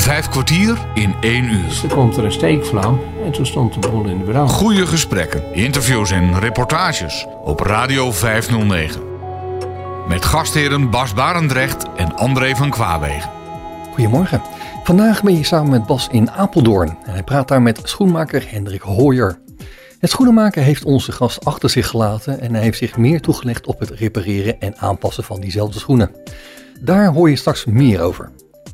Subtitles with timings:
[0.00, 1.80] Vijf kwartier in één uur.
[1.82, 4.50] Er komt er een steekvlam en toen stond de boel in de brand.
[4.50, 9.02] Goede gesprekken, interviews en reportages op Radio 509.
[10.08, 13.30] Met gastheren Bas Barendrecht en André van Kwaabegen.
[13.94, 14.42] Goedemorgen.
[14.84, 18.82] Vandaag ben je samen met Bas in Apeldoorn en hij praat daar met schoenmaker Hendrik
[18.82, 19.38] Hooyer.
[19.98, 23.78] Het schoenenmaker heeft onze gast achter zich gelaten en hij heeft zich meer toegelegd op
[23.78, 26.10] het repareren en aanpassen van diezelfde schoenen.
[26.80, 28.30] Daar hoor je straks meer over.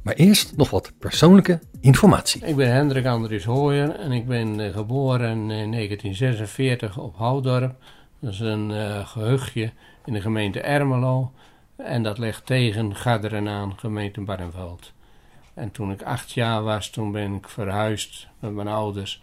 [0.07, 2.45] Maar eerst nog wat persoonlijke informatie.
[2.45, 7.75] Ik ben Hendrik Andries Hooyer en ik ben eh, geboren in 1946 op Houdorp.
[8.21, 9.73] Dat is een uh, gehuchtje
[10.05, 11.33] in de gemeente Ermelo.
[11.77, 14.93] En dat ligt tegen Garderen aan, gemeente Barneveld.
[15.55, 19.23] En toen ik acht jaar was, toen ben ik verhuisd met mijn ouders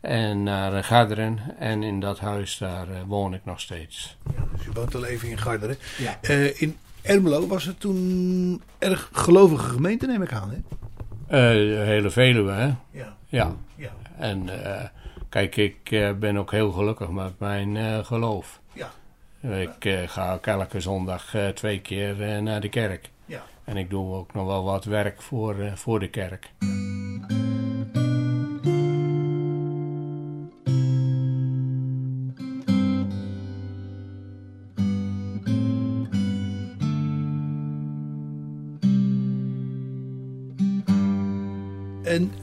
[0.00, 1.38] en naar Garderen.
[1.58, 4.16] En in dat huis, daar uh, woon ik nog steeds.
[4.36, 5.76] Ja, dus je woont al even in Garderen.
[5.98, 6.18] Ja.
[6.22, 10.56] Uh, in Ermelo was het toen erg gelovige gemeente, neem ik aan, hè?
[10.56, 12.64] Uh, de hele Veluwe, hè?
[12.90, 13.16] Ja.
[13.26, 13.54] Ja.
[13.74, 13.90] ja.
[14.18, 14.48] En
[15.28, 18.60] kijk, ik ben ook heel gelukkig met mijn geloof.
[18.72, 18.90] Ja.
[19.56, 23.10] Ik ga ook elke zondag twee keer naar de kerk.
[23.26, 23.42] Ja.
[23.64, 26.50] En ik doe ook nog wel wat werk voor, voor de kerk.
[26.58, 27.61] En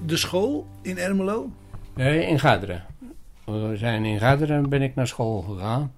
[0.09, 1.49] de school in Ermelo?
[1.95, 2.85] Nee, in Garderen.
[3.45, 5.93] We zijn in Garderen ben ik naar school gegaan.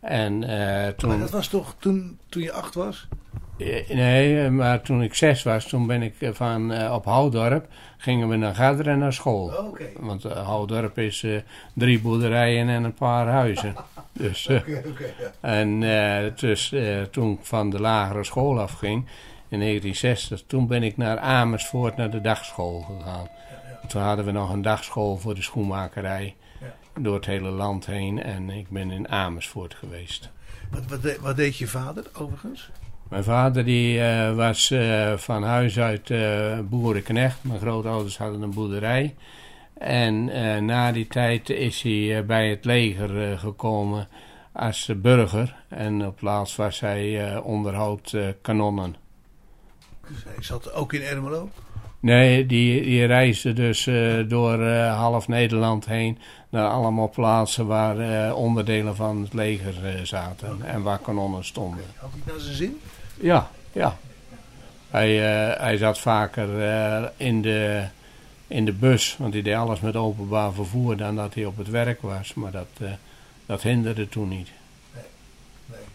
[0.00, 1.08] En, uh, toen...
[1.08, 3.08] Maar dat was toch toen, toen je acht was?
[3.88, 8.36] Nee, maar toen ik zes was, toen ben ik van uh, op Houdorp, gingen we
[8.36, 9.46] naar Garderen naar school.
[9.46, 9.92] Oh, okay.
[9.98, 11.40] Want uh, Houdorp is uh,
[11.74, 13.74] drie boerderijen en een paar huizen.
[14.12, 15.32] dus, okay, okay, ja.
[15.40, 15.80] En
[16.34, 16.74] dus,
[17.10, 19.06] toen ik van de lagere school afging,
[19.48, 23.28] in 1960, toen ben ik naar Amersfoort naar de dagschool gegaan.
[23.88, 26.34] Toen hadden we nog een dagschool voor de schoenmakerij
[27.00, 30.30] door het hele land heen en ik ben in Amersfoort geweest.
[30.70, 32.70] Wat, wat, de, wat deed je vader overigens?
[33.08, 37.44] Mijn vader die, uh, was uh, van huis uit uh, boerenknecht.
[37.44, 39.14] Mijn grootouders hadden een boerderij.
[39.78, 40.24] En
[40.64, 44.08] na die tijd is hij bij het leger gekomen
[44.52, 45.56] als burger.
[45.68, 49.05] En op laatst was hij onderhoud kanonnen.
[50.24, 51.50] Hij zat ook in Ermelo?
[52.00, 56.18] Nee, die, die reisde dus uh, door uh, half Nederland heen
[56.48, 60.68] naar allemaal plaatsen waar uh, onderdelen van het leger zaten okay.
[60.68, 61.80] en waar kanonnen stonden.
[61.80, 61.94] Okay.
[61.96, 62.80] Had hij naar zijn zin?
[63.20, 63.96] Ja, ja.
[64.90, 65.16] Hij,
[65.58, 66.48] hij zat vaker
[67.16, 67.84] in, de,
[68.46, 71.70] in de bus, want hij deed alles met openbaar vervoer dan dat hij op het
[71.70, 72.34] werk was.
[72.34, 72.88] Maar dat,
[73.46, 74.50] dat hinderde toen niet.
[74.94, 75.04] Nee,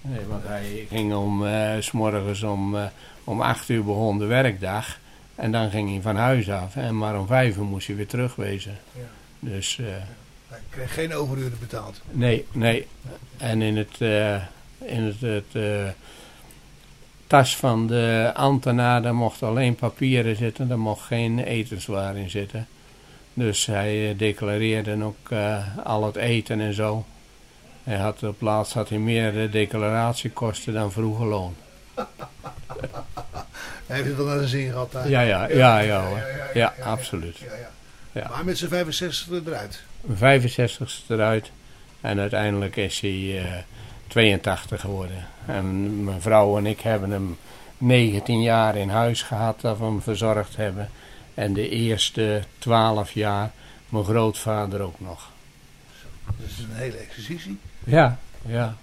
[0.01, 0.17] nee.
[0.17, 1.45] nee want hij ging om,
[1.79, 2.75] s morgens om
[3.23, 4.99] om acht uur begon de werkdag.
[5.35, 6.75] En dan ging hij van huis af.
[6.75, 8.77] En maar om vijf uur moest hij weer terugwezen.
[8.91, 9.01] Ja.
[9.39, 9.77] Dus...
[9.77, 9.87] Uh,
[10.47, 12.01] hij kreeg geen overuren betaald?
[12.11, 12.87] Nee, nee.
[13.37, 13.99] En in het...
[13.99, 14.35] Uh,
[14.85, 15.87] in het, het uh,
[17.27, 20.67] tas van de ambtenaar, daar mocht alleen papieren zitten.
[20.67, 22.67] Daar mocht geen etenswaar in zitten.
[23.33, 25.31] Dus hij declareerde ook
[25.83, 27.05] al het eten en zo.
[27.83, 31.55] Hij had op plaats had hij meer declaratiekosten dan vroeger loon.
[33.88, 34.94] Heeft het wel naar zijn zin gehad.
[34.94, 35.03] Hè?
[35.03, 36.07] Ja, ja, ja, ja,
[36.53, 37.38] ja, absoluut.
[38.12, 38.29] Ja.
[38.29, 39.81] Maar met zijn 65 eruit?
[40.13, 41.52] 65 eruit.
[42.02, 43.44] En uiteindelijk is hij uh,
[44.07, 45.25] 82 geworden.
[45.46, 47.38] En mijn vrouw en ik hebben hem
[47.78, 50.90] 19 jaar in huis gehad dat we hem verzorgd hebben.
[51.34, 53.52] En de eerste 12 jaar
[53.90, 55.29] mijn grootvader ook nog.
[56.25, 57.59] Dat is een hele exercitie.
[57.84, 58.75] Ja, ja.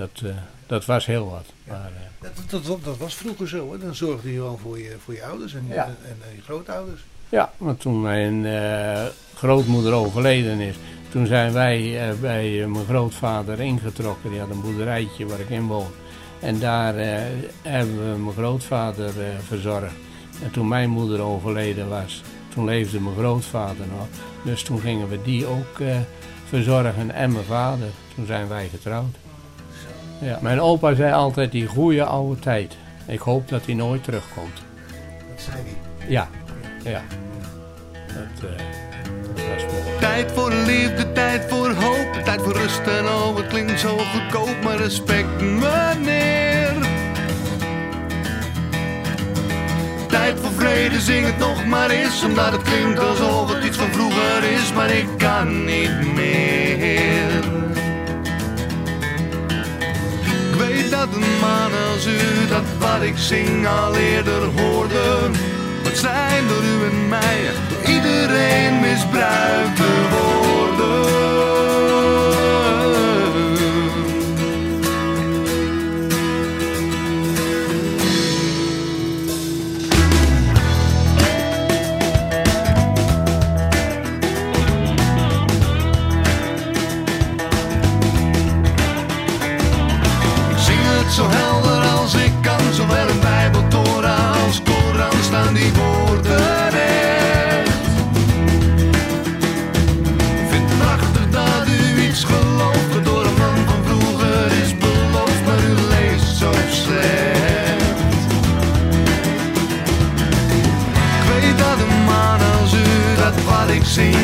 [0.00, 0.30] Dat, uh,
[0.66, 1.44] dat was heel wat.
[1.64, 1.72] Ja.
[1.72, 3.78] Maar, uh, dat, dat, dat, was vroeger zo, hè?
[3.78, 5.84] dan zorgde je gewoon voor je, voor je ouders en, ja.
[5.84, 7.00] en, en, je grootouders.
[7.28, 10.74] Ja, maar toen mijn uh, grootmoeder overleden is,
[11.08, 14.30] toen zijn wij bij mijn grootvader ingetrokken.
[14.30, 15.90] Die had een boerderijtje waar ik in woon.
[16.40, 16.94] En daar
[17.62, 19.12] hebben we mijn grootvader
[19.46, 19.94] verzorgd.
[20.42, 24.06] En toen mijn moeder overleden was, toen leefde mijn grootvader nog.
[24.44, 25.80] Dus toen gingen we die ook
[26.48, 27.88] verzorgen en mijn vader.
[28.14, 29.19] Toen zijn wij getrouwd.
[30.20, 32.76] Ja, mijn opa zei altijd die goede oude tijd.
[33.06, 34.62] Ik hoop dat hij nooit terugkomt.
[35.30, 36.08] Dat zei hij.
[36.08, 36.28] Ja,
[36.84, 37.02] ja.
[38.06, 38.56] Dat, uh,
[39.22, 39.98] dat was mooi.
[39.98, 44.56] Tijd voor liefde, tijd voor hoop, tijd voor rust en oh, het klinkt zo goedkoop,
[44.62, 46.72] maar respect meneer.
[50.08, 53.92] Tijd voor vrede, zing het nog maar eens, omdat het klinkt alsof het iets van
[53.92, 56.50] vroeger is, maar ik kan niet meer.
[61.08, 65.30] een man als u dat wat ik zing al eerder hoorde.
[65.82, 71.19] Wat zijn door u en mij, door iedereen misbruikte woorden.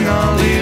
[0.06, 0.56] Eerder hoorde.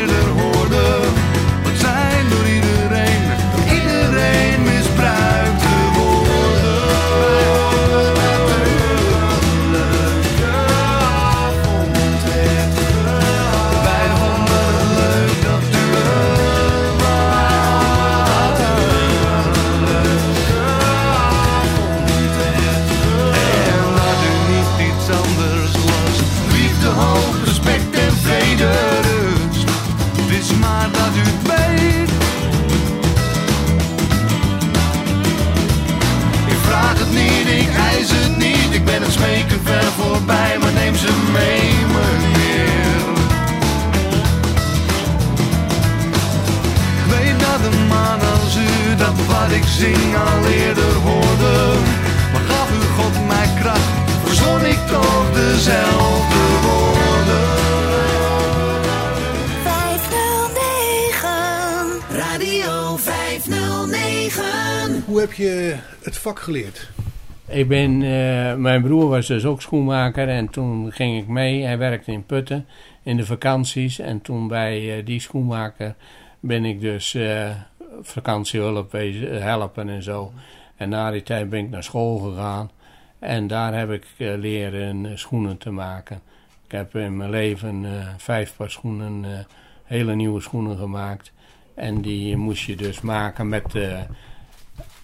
[49.79, 51.73] Zing al eerder hoorde.
[52.33, 57.49] Maar gaf u God mij kracht, verzon ik toch dezelfde woorden.
[59.63, 66.91] 509 Radio 509 Hoe heb je het vak geleerd?
[67.49, 71.63] Ik ben, eh, mijn broer was dus ook schoenmaker en toen ging ik mee.
[71.63, 72.67] Hij werkte in Putten
[73.03, 73.99] in de vakanties.
[73.99, 75.95] En toen bij eh, die schoenmaker
[76.41, 77.51] ben ik dus eh,
[78.03, 80.33] vakantiehulp wezen, helpen en zo.
[80.77, 82.71] En na die tijd ben ik naar school gegaan.
[83.19, 86.21] En daar heb ik eh, leren eh, schoenen te maken.
[86.65, 89.45] Ik heb in mijn leven eh, vijf paar schoenen, eh,
[89.85, 91.33] hele nieuwe schoenen gemaakt.
[91.75, 93.75] En die moest je dus maken met...
[93.75, 94.01] eh,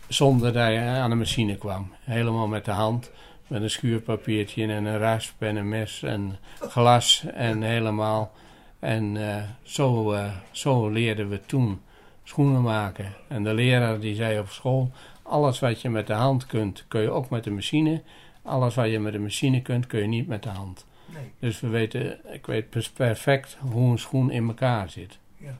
[0.08, 1.92] zonder dat je aan de machine kwam.
[2.04, 3.10] Helemaal met de hand.
[3.46, 8.32] Met een schuurpapiertje en een rasp en een mes en glas en helemaal.
[8.78, 11.80] En eh, zo, eh, zo leerden we toen
[12.24, 13.12] schoenen maken.
[13.28, 14.90] En de leraar die zei op school,
[15.22, 18.02] alles wat je met de hand kunt, kun je ook met de machine.
[18.42, 20.86] Alles wat je met de machine kunt, kun je niet met de hand.
[21.06, 21.30] Nee.
[21.38, 25.18] Dus we weten, ik weet perfect hoe een schoen in elkaar zit.
[25.36, 25.58] Ja.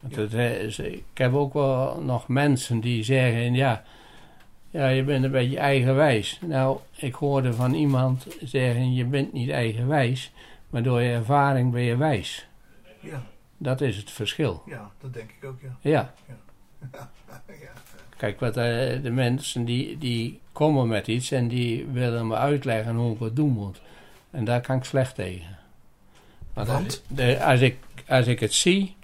[0.00, 3.82] Want het is- ik heb ook wel nog mensen die zeggen, ja,
[4.70, 6.38] ja, je bent een beetje eigenwijs.
[6.46, 10.32] Nou, ik hoorde van iemand zeggen, je bent niet eigenwijs,
[10.70, 12.46] maar door je ervaring ben je wijs.
[13.00, 13.22] Ja,
[13.62, 14.62] Dat is het verschil.
[14.66, 15.76] ja, dat denk ik ook, ja.
[15.80, 16.14] Ja.
[17.46, 17.72] ja.
[18.16, 22.94] Kijk, wat, eh, de mensen die, die komen met iets en die willen me uitleggen
[22.96, 23.80] hoe ik het doen moet.
[24.30, 25.58] En daar kan ik slecht tegen.
[26.54, 27.76] Want, als- de- als, ik,
[28.08, 28.96] als ik het zie,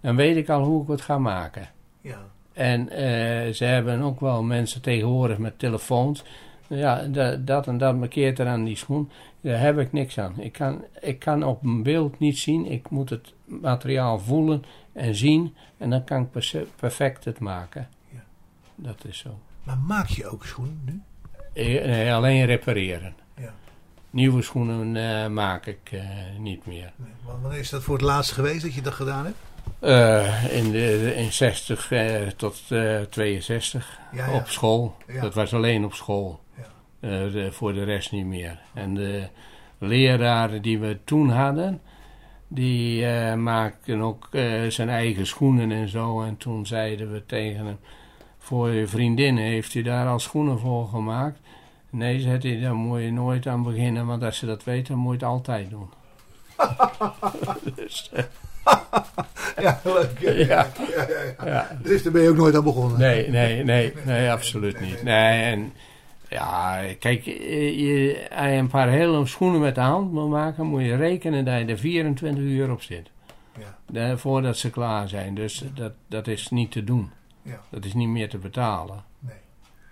[0.00, 1.68] dan weet ik al hoe ik het ga maken.
[2.00, 2.18] Ja,
[2.52, 6.22] En eh, ze hebben ook wel mensen tegenwoordig met telefoons.
[6.66, 9.10] Ja, da- dat en dat markeert er aan die schoen.
[9.40, 10.40] Daar heb ik niks aan.
[10.40, 12.66] Ik kan, ik kan op een beeld niet zien.
[12.66, 15.54] Ik moet het materiaal voelen en zien.
[15.78, 17.88] En dan kan ik perfect het maken.
[18.12, 18.24] Ja.
[18.74, 19.38] Dat is zo.
[19.62, 21.00] maar maak je ook schoenen nu?
[21.52, 23.14] Eh, nee, alleen repareren.
[23.36, 23.52] Ja.
[24.10, 26.00] Nieuwe schoenen eh, maak ik eh,
[26.38, 26.92] niet meer.
[26.96, 27.10] Nee.
[27.40, 29.36] Wanneer is dat voor het laatst geweest dat je dat gedaan hebt?
[30.52, 34.32] In, de, in 60 eh, tot eh 62 Ja, ja.
[34.34, 34.96] op school.
[35.20, 36.40] Dat was alleen op school.
[36.56, 36.66] Ja.
[37.00, 38.58] Eh, voor de rest niet meer.
[38.74, 39.28] En de
[39.78, 41.80] leraren die we toen hadden,
[42.48, 46.22] die eh, maakten ook eh, zijn eigen schoenen en zo.
[46.22, 47.78] En toen zeiden we tegen hem,
[48.38, 51.38] voor je vriendinnen heeft hij daar al schoenen voor gemaakt?
[51.90, 55.02] Nee, zei hij, daar moet je nooit aan beginnen, want als ze dat weten, dan
[55.02, 55.90] moet je het altijd doen.
[57.74, 58.10] dus,
[59.60, 60.18] Ja, leuk.
[60.18, 60.44] Ja, Ja.
[60.46, 60.66] ja,
[61.08, 61.46] ja, ja.
[61.46, 61.78] ja.
[61.82, 62.98] Dus daar ben je ook nooit aan begonnen?
[62.98, 65.02] Nee, nee, nee, nee, absoluut niet.
[65.02, 65.72] Nee, en
[66.30, 70.66] ja, kijk, eh, je, als je een paar hele schoenen met de hand moet maken,
[70.66, 73.10] moet je rekenen dat je er 24 uur op zit.
[73.58, 75.34] Ja, Da- Voordat ze klaar zijn.
[75.34, 77.10] Dus dat, dat is niet te doen.
[77.42, 79.04] ja, Dat is niet meer te betalen.
[79.18, 79.36] nee.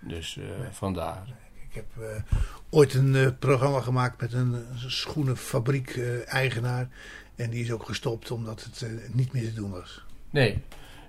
[0.00, 1.22] Dus eh, vandaar.
[1.68, 2.22] Ik heb eh,
[2.70, 6.88] ooit een programma gemaakt met een schoenenfabriek-eigenaar.
[7.36, 10.04] en die is ook gestopt omdat het niet meer te doen was.
[10.30, 10.62] Nee.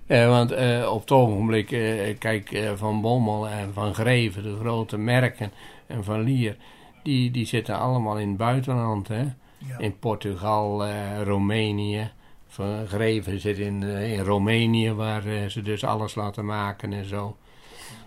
[0.07, 4.55] Eh, want eh, op het ogenblik, eh, kijk, eh, Van Bommel en Van Greven, de
[4.59, 5.51] grote merken,
[5.87, 6.55] en Van Lier,
[7.03, 9.23] die, die zitten allemaal in het buitenland, hè.
[9.67, 12.09] Ja, In Portugal, eh, Roemenië.
[12.47, 17.37] Van Greven zit in, eh, in Roemenië, waar ze dus alles laten maken en zo.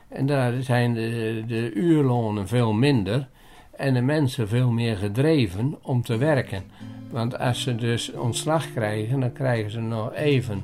[0.09, 3.29] En daar zijn de, de uurlonen veel minder
[3.77, 6.63] en de mensen veel meer gedreven om te werken.
[7.11, 10.63] Want als ze dus ontslag krijgen, dan krijgen ze nog even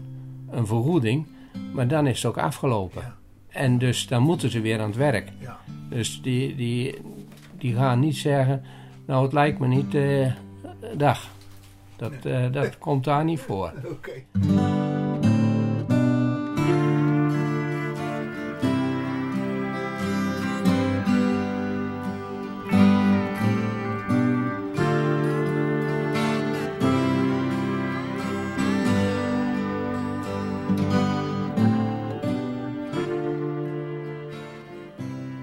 [0.56, 1.26] een vergoeding,
[1.72, 3.02] maar dan is het ook afgelopen.
[3.02, 3.14] Ja.
[3.48, 5.32] En dus dan moeten ze weer aan het werk.
[5.38, 5.58] ja.
[5.90, 6.94] Dus die, die,
[7.58, 8.62] die gaan niet zeggen,
[9.06, 10.32] nou het lijkt me niet, eh,
[10.96, 11.30] dag.
[11.96, 13.72] Dat, eh, dat komt daar niet voor.
[13.84, 14.95] oké.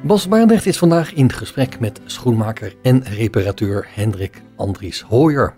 [0.03, 5.55] Bas Baardrecht is vandaag in gesprek met schoenmaker en reparateur Hendrik Andries Hooyer.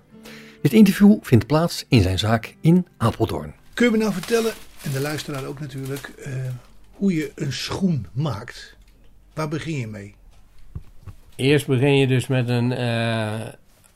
[0.62, 3.54] Dit interview vindt plaats in zijn zaak in Apeldoorn.
[3.74, 6.34] Kun je me nou vertellen, en de luisteraar ook natuurlijk, eh,
[6.92, 8.76] hoe je een schoen maakt?
[9.34, 10.16] Waar begin je mee?
[11.36, 13.48] Eerst begin je dus met een, eh,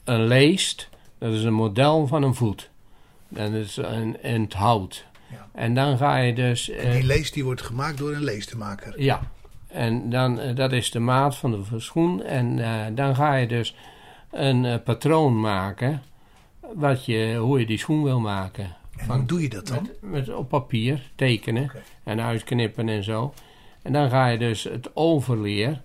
[0.04, 0.90] een leest.
[1.18, 2.70] Dat is een model van een voet.
[3.28, 5.06] Dat is een, het hout.
[5.32, 5.48] Ja.
[5.54, 6.70] En dan ga je dus...
[6.70, 9.02] eh, Die lees die wordt gemaakt door een leestemaker.
[9.02, 9.32] Ja,
[9.70, 12.24] en dan, eh, dat is de maat van de schoen.
[12.24, 13.76] En eh, dan ga je dus
[14.32, 16.02] een eh, patroon maken.
[16.74, 18.64] Wat je, hoe je die schoen wil maken.
[18.98, 19.88] En Van- hoe doe je dat dan?
[20.02, 21.72] Met, met op papier tekenen
[22.04, 23.34] en uitknippen en zo.
[23.82, 25.82] En dan ga je dus het overleer,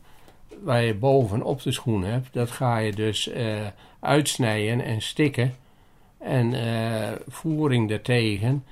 [0.62, 3.66] waar je bovenop de schoen hebt, dat ga je dus eh,
[4.00, 5.54] uitsnijden en stikken.
[6.18, 6.54] En
[7.28, 8.64] voering ertegen.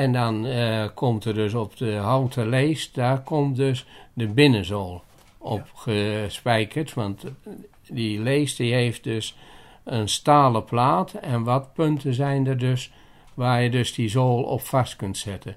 [0.00, 5.02] En dan eh, komt er dus op de houten lees, daar komt dus de binnenzool
[5.38, 6.94] op gespijkerd.
[6.94, 7.24] Want
[7.88, 9.36] die lees die heeft dus
[9.84, 12.92] een stalen plaat en wat punten zijn er dus
[13.34, 15.56] waar je dus die zool op vast kunt zetten.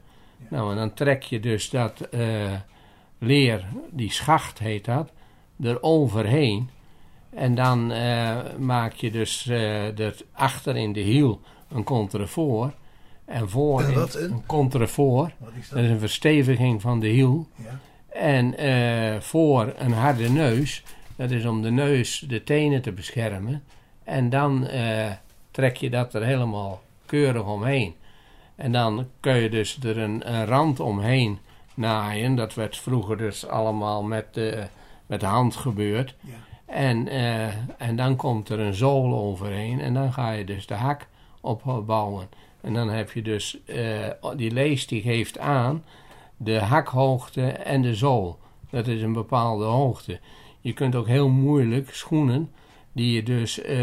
[0.50, 2.52] Nou, en dan trek je dus dat eh,
[3.18, 5.12] leer, die schacht heet dat,
[5.62, 6.70] eroverheen.
[7.30, 12.74] En dan eh, maak je dus er achter in de hiel een contrefort.
[13.34, 14.44] En voor Een een?
[15.60, 17.48] is Dat is een versteviging van de hiel.
[17.56, 17.80] Ja.
[18.10, 20.84] En eh, voor een harde neus,
[21.16, 23.64] dat is om de neus, de tenen te beschermen.
[24.04, 25.12] En dan eh,
[25.52, 27.96] trek je dat er helemaal keurig omheen.
[28.56, 31.40] En dan kun je dus er een, een rand omheen
[31.74, 32.36] naaien.
[32.36, 34.64] Dat werd vroeger dus allemaal met, de
[35.06, 36.16] met de hand gebeurd.
[36.20, 36.34] Ja.
[36.66, 37.48] En, eh,
[37.78, 39.80] en dan komt er een zool overheen.
[39.80, 41.08] En dan ga je dus de hak
[41.42, 42.28] opbouwen.
[42.64, 45.84] En dan heb je dus, eh, die lees die geeft aan
[46.38, 48.38] de hakhoogte en de zool.
[48.70, 50.20] Dat is een bepaalde hoogte.
[50.62, 52.52] Je kunt ook heel moeilijk schoenen
[52.92, 53.78] die je dus eh,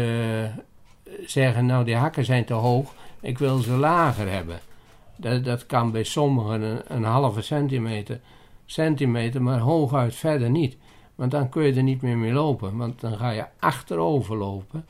[1.25, 4.59] zeggen, nou die hakken zijn te hoog, ik wil ze lager hebben.
[5.15, 8.19] Dat, dat kan bij sommigen een, halve centimeter,
[8.65, 10.77] centimeter, maar hooguit verder niet.
[11.15, 14.85] Want dan kun je er niet meer mee lopen, want dan ga je achterover lopen.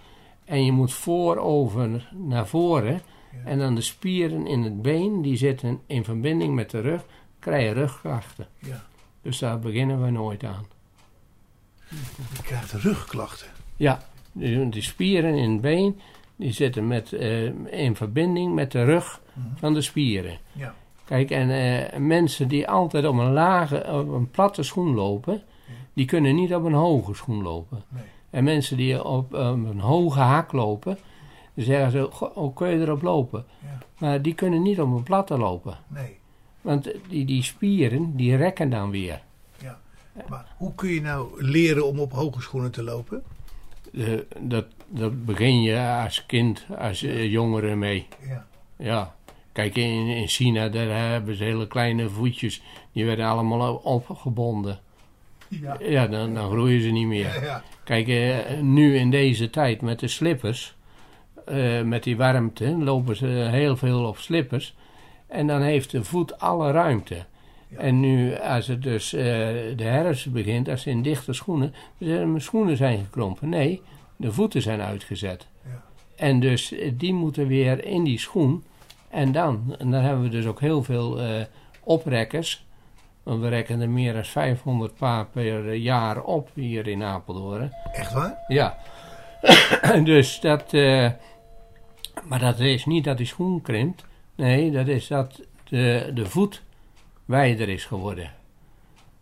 [0.45, 3.01] En je moet voorover naar voren.
[3.45, 7.05] En dan de spieren in het been, die zitten in verbinding met de rug,
[7.39, 8.47] krijg je rugklachten.
[8.59, 8.83] Ja.
[9.21, 10.65] Dus daar beginnen we nooit aan.
[12.33, 13.47] Je krijgt rugklachten.
[13.75, 15.99] Ja, die, die spieren in het been,
[16.35, 17.45] die zitten met, eh,
[17.83, 19.21] in verbinding met de rug
[19.55, 20.37] van de spieren.
[20.51, 20.75] Ja.
[21.05, 25.41] Kijk, en eh, mensen die altijd op een lage, op een platte schoen lopen,
[25.93, 27.83] die kunnen niet op een hoge schoen lopen.
[27.89, 28.03] Nee.
[28.29, 30.97] En mensen die op een hoge hak lopen,
[31.65, 33.45] dan zeggen ze, "Goh, hoe kun je erop lopen?
[33.59, 33.77] Ja.
[33.97, 35.77] Maar die kunnen niet op een platte lopen.
[35.87, 36.17] Nee.
[36.61, 39.21] Want die, die spieren, die rekken dan weer.
[39.57, 39.79] Ja.
[40.29, 43.23] Maar hoe kun je nou leren om op hoge schoenen te lopen?
[43.93, 44.07] Eh,
[44.39, 48.07] dat, dat begin je als kind, als eh, jongere mee.
[48.27, 48.45] Ja.
[48.77, 49.15] Ja.
[49.51, 52.61] Kijk, in, in China, daar hebben ze hele kleine voetjes.
[52.91, 54.79] Die werden allemaal opgebonden.
[55.47, 55.77] Ja.
[55.79, 57.33] Ja, dan, dan groeien ze niet meer.
[57.33, 57.43] Ja.
[57.43, 57.63] ja.
[57.83, 60.75] Kijk, eh, nu in deze tijd met de slippers,
[61.45, 64.75] eh, met die warmte, lopen ze heel veel op slippers.
[65.27, 67.25] En dan heeft de voet alle ruimte.
[67.77, 69.23] En nu, als het dus eh,
[69.75, 73.49] de herfst begint, als ze in dichte schoenen, mijn schoenen zijn gekrompen.
[73.49, 73.81] Nee,
[74.15, 75.47] de voeten zijn uitgezet.
[75.63, 75.83] Ja.
[76.15, 78.63] En dus eh, die moeten weer in die schoen.
[79.09, 81.19] En dan, en dan hebben we dus ook heel veel
[81.83, 82.65] oprekkers.
[83.23, 87.71] Want we rekken er meer dan 500 paar per jaar op hier in Apeldoorn.
[87.91, 88.37] Echt waar?
[88.47, 88.77] Ja.
[90.03, 90.73] dus dat.
[92.23, 94.05] Maar dat is niet dat die schoen krimpt.
[94.35, 96.61] Nee, dat is dat de, de voet
[97.25, 98.31] wijder is geworden.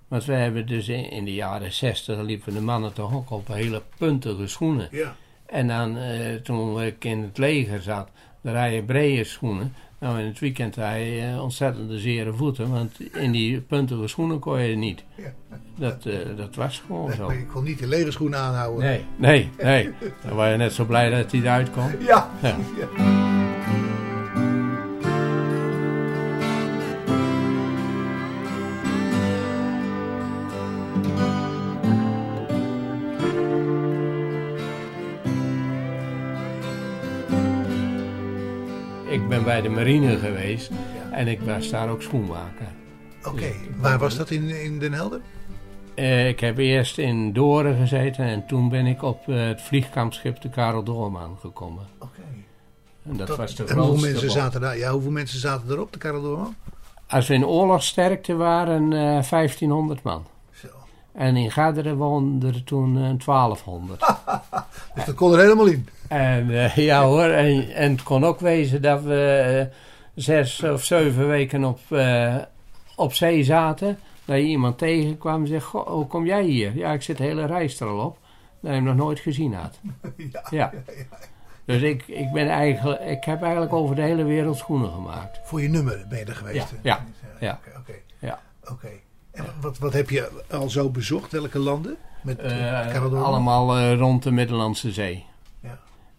[0.07, 3.47] Want we hebben dus in, in de jaren 60 liepen de mannen toch ook op
[3.47, 4.87] hele puntige schoenen.
[4.91, 5.15] Ja.
[5.45, 8.09] En dan, eh, toen ik in het leger zat,
[8.41, 9.73] dan rij je brede schoenen.
[9.99, 14.39] Nou, in het weekend rij je eh, ontzettende zere voeten, want in die puntige schoenen
[14.39, 15.03] kon je niet.
[15.15, 15.33] Ja.
[15.77, 17.29] Dat, eh, dat was gewoon zo.
[17.29, 18.85] Ik kon niet de lege schoenen aanhouden.
[18.85, 19.89] Nee, nee, nee.
[20.25, 21.89] Dan was je net zo blij dat hij eruit kwam.
[21.99, 22.29] Ja.
[22.41, 23.37] Ja.
[39.59, 40.71] Bij de marine geweest
[41.11, 42.67] en ik was daar ook schoenmaker.
[43.25, 43.51] Oké.
[43.77, 45.21] Waar was dat in, in Den Helder?
[45.95, 50.41] Eh, ik heb eerst in Doren gezeten en toen ben ik op eh, het vliegkampschip
[50.41, 51.87] de Karel Doorman gekomen.
[51.99, 52.19] Oké.
[53.09, 54.77] En dat, Dat- was de En hoeveel grootste mensen zaten daar?
[54.77, 56.55] Ja, hoeveel mensen zaten erop, de Karel Doorman?
[57.07, 60.25] Als we in oorlogssterkte waren, eh 1500 man.
[60.51, 60.67] Zo.
[61.13, 63.99] En in Garderen woonden er toen eh, 1200.
[64.95, 65.87] Dus dat kon er helemaal in.
[66.09, 69.75] En eh, ja hoor, en, en het kon ook wezen dat we eh,
[70.15, 72.35] zes of zeven weken op, eh,
[72.95, 73.99] op zee zaten.
[74.25, 76.75] Dat je iemand tegenkwam en zegt, "Goh, hoe kom jij hier?
[76.75, 78.17] Ja, ik zit de hele reis er al op.
[78.61, 79.79] Dat je hem nog nooit gezien had.
[80.31, 80.43] Ja.
[80.49, 80.71] Ja.
[81.65, 85.39] Dus ik, ik, ben eigenlijk, ik heb eigenlijk over de hele wereld schoenen gemaakt.
[85.43, 86.73] Voor je nummer ben je er geweest.
[86.81, 87.05] Ja,
[87.39, 87.59] ja.
[87.77, 87.93] Oké.
[88.19, 88.39] Ja.
[88.71, 88.89] Oké.
[89.31, 91.31] En wat, wat heb je al zo bezocht?
[91.31, 91.97] Welke landen?
[92.21, 92.41] Met
[93.13, 95.25] allemaal rond de Middellandse Zee.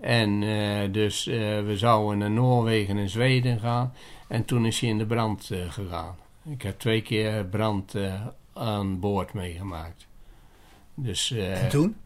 [0.00, 3.94] En eh, dus eh, we zouden naar Noorwegen en Zweden gaan.
[4.28, 6.16] En toen is hij in de brand eh, gegaan.
[6.50, 7.94] Ik heb twee keer brand
[8.52, 10.06] aan boord meegemaakt.
[10.94, 11.96] Dus En toen?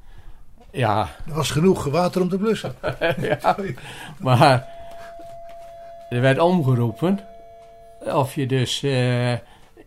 [0.71, 2.75] ja, Er was genoeg water om te blussen.
[3.41, 3.57] ja,
[4.19, 4.69] maar
[6.11, 7.21] er werd omgeroepen
[8.01, 8.81] of je dus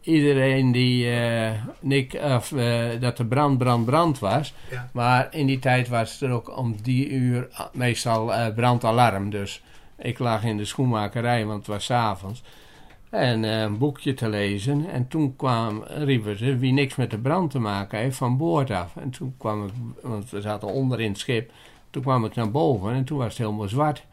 [0.08, 4.54] iedereen die eh, nik, of, eh, dat de brand, brand, brand was.
[4.72, 4.90] Ja.
[4.94, 9.30] Maar in die tijd was er ook om die uur ah, meestal eh, brandalarm.
[9.30, 9.64] Dus
[9.98, 12.44] ik lag in de schoenmakerij, want het was 's avonds.
[13.10, 14.90] En een boekje te lezen.
[14.90, 18.72] En toen kwam, riepen ze, wie niks met de brand te maken heeft, van boord
[18.72, 18.96] af.
[18.96, 21.52] En toen kwam ik, want we zaten onder in het schip.
[21.90, 24.06] Toen kwam ik naar boven en toen was het helemaal zwart.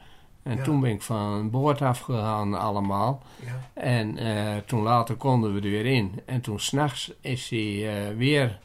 [0.44, 0.62] En Ja.
[0.62, 3.22] toen ben ik van boord afgegaan allemaal.
[3.44, 3.83] Ja.
[3.83, 6.20] En eh, toen later konden we er weer in.
[6.26, 8.59] En toen s'nachts is hij eh, weer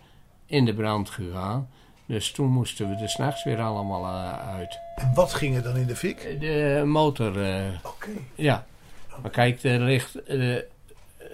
[0.46, 1.70] in de brand gegaan.
[2.06, 4.80] Dus toen moesten we er s'nachts weer allemaal eh, uit.
[4.96, 6.38] En wat ging er dan in de fik?
[6.40, 7.30] De motor,
[7.84, 8.10] Oké.
[8.36, 8.66] ja.
[9.22, 10.16] Maar kijk, er ligt,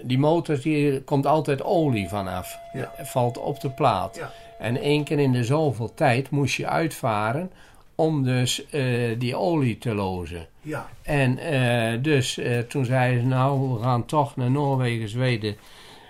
[0.02, 2.58] die motor die komt altijd olie vanaf.
[2.72, 2.92] Ja.
[2.98, 4.20] Valt op de plaat.
[4.58, 7.50] En één keer in de zoveel tijd moest je uitvaren
[7.96, 10.46] om dus eh, die olie te lozen.
[10.60, 10.88] Ja.
[11.02, 15.56] En eh, dus eh, toen zeiden ze, nou, we gaan toch naar Noorwegen, Zweden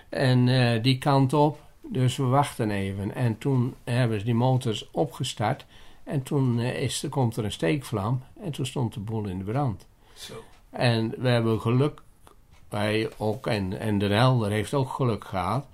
[0.09, 1.65] en die kant op.
[1.83, 3.15] Dus we wachten even.
[3.15, 5.67] En toen hebben ze die motors opgestart.
[6.05, 8.23] En toen is, er komt er een steekvlam.
[8.43, 9.87] En toen stond de boel in de brand.
[10.15, 10.45] Zo.
[10.71, 12.03] En we hebben geluk,
[12.69, 15.67] wij ook, en, en de Helder heeft ook geluk gehad,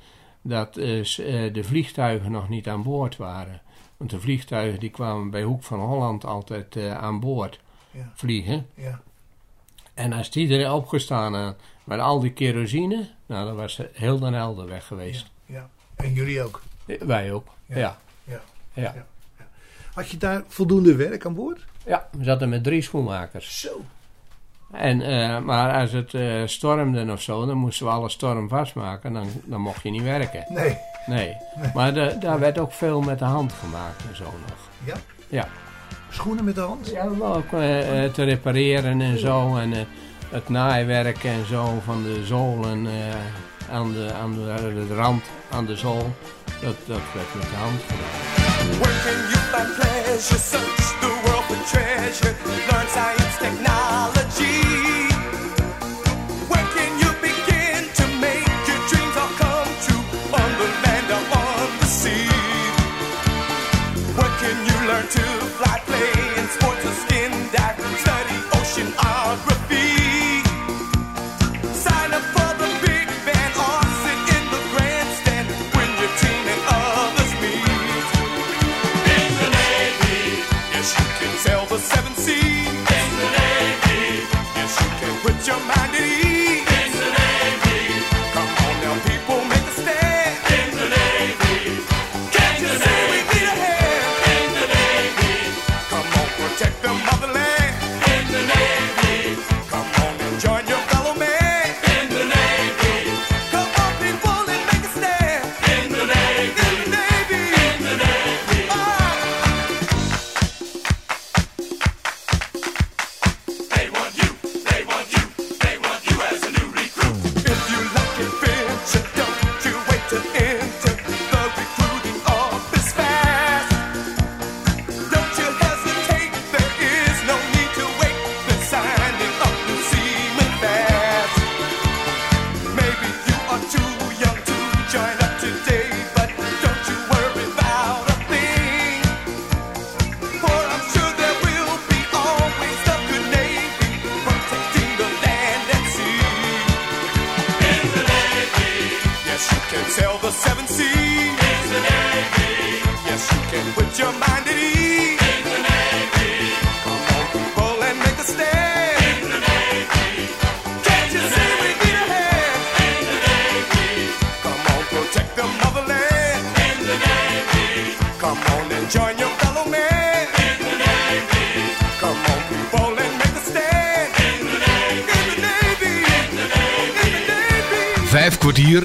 [0.42, 3.60] dat dus, eh, de vliegtuigen nog niet aan boord waren.
[3.96, 8.12] Want de vliegtuigen die kwamen bij Hoek van Holland altijd eh, aan boord Ja.
[8.14, 8.66] vliegen.
[8.74, 9.00] Ja.
[9.94, 14.26] En als die er opgestaan had met al die kerosine, nou dan was heel de
[14.30, 15.30] Helder weg geweest.
[15.46, 15.68] Ja.
[15.96, 16.62] En jullie ook.
[16.86, 17.76] Eh, Wij ook, Ja.
[17.76, 17.98] ja.
[18.24, 18.40] Ja.
[18.72, 18.82] Ja.
[18.94, 19.06] Ja.
[19.94, 21.64] Had je daar voldoende werk aan boord?
[21.86, 23.60] Ja, we zaten met drie schoenmakers.
[23.60, 23.80] Zo.
[24.72, 29.12] En, eh, maar als het eh, stormde of zo, dan moesten we alle storm vastmaken.
[29.12, 30.44] Dan, dan mocht je niet werken.
[30.48, 30.76] Nee.
[31.06, 31.36] Nee.
[31.74, 34.58] Maar de- daar werd ook veel met de hand gemaakt en zo nog.
[34.84, 34.94] Ja?
[35.28, 35.48] Ja.
[36.10, 36.88] Schoenen met de hand?
[36.90, 39.56] Ja, ook eh, eh, te repareren en zo.
[39.56, 39.78] En eh,
[40.30, 45.66] het naaiwerk en zo van de zolen eh, aan, de, aan de, de rand, aan
[45.66, 46.10] de zool.
[46.60, 48.20] Dat, dat werd met de hand gedaan.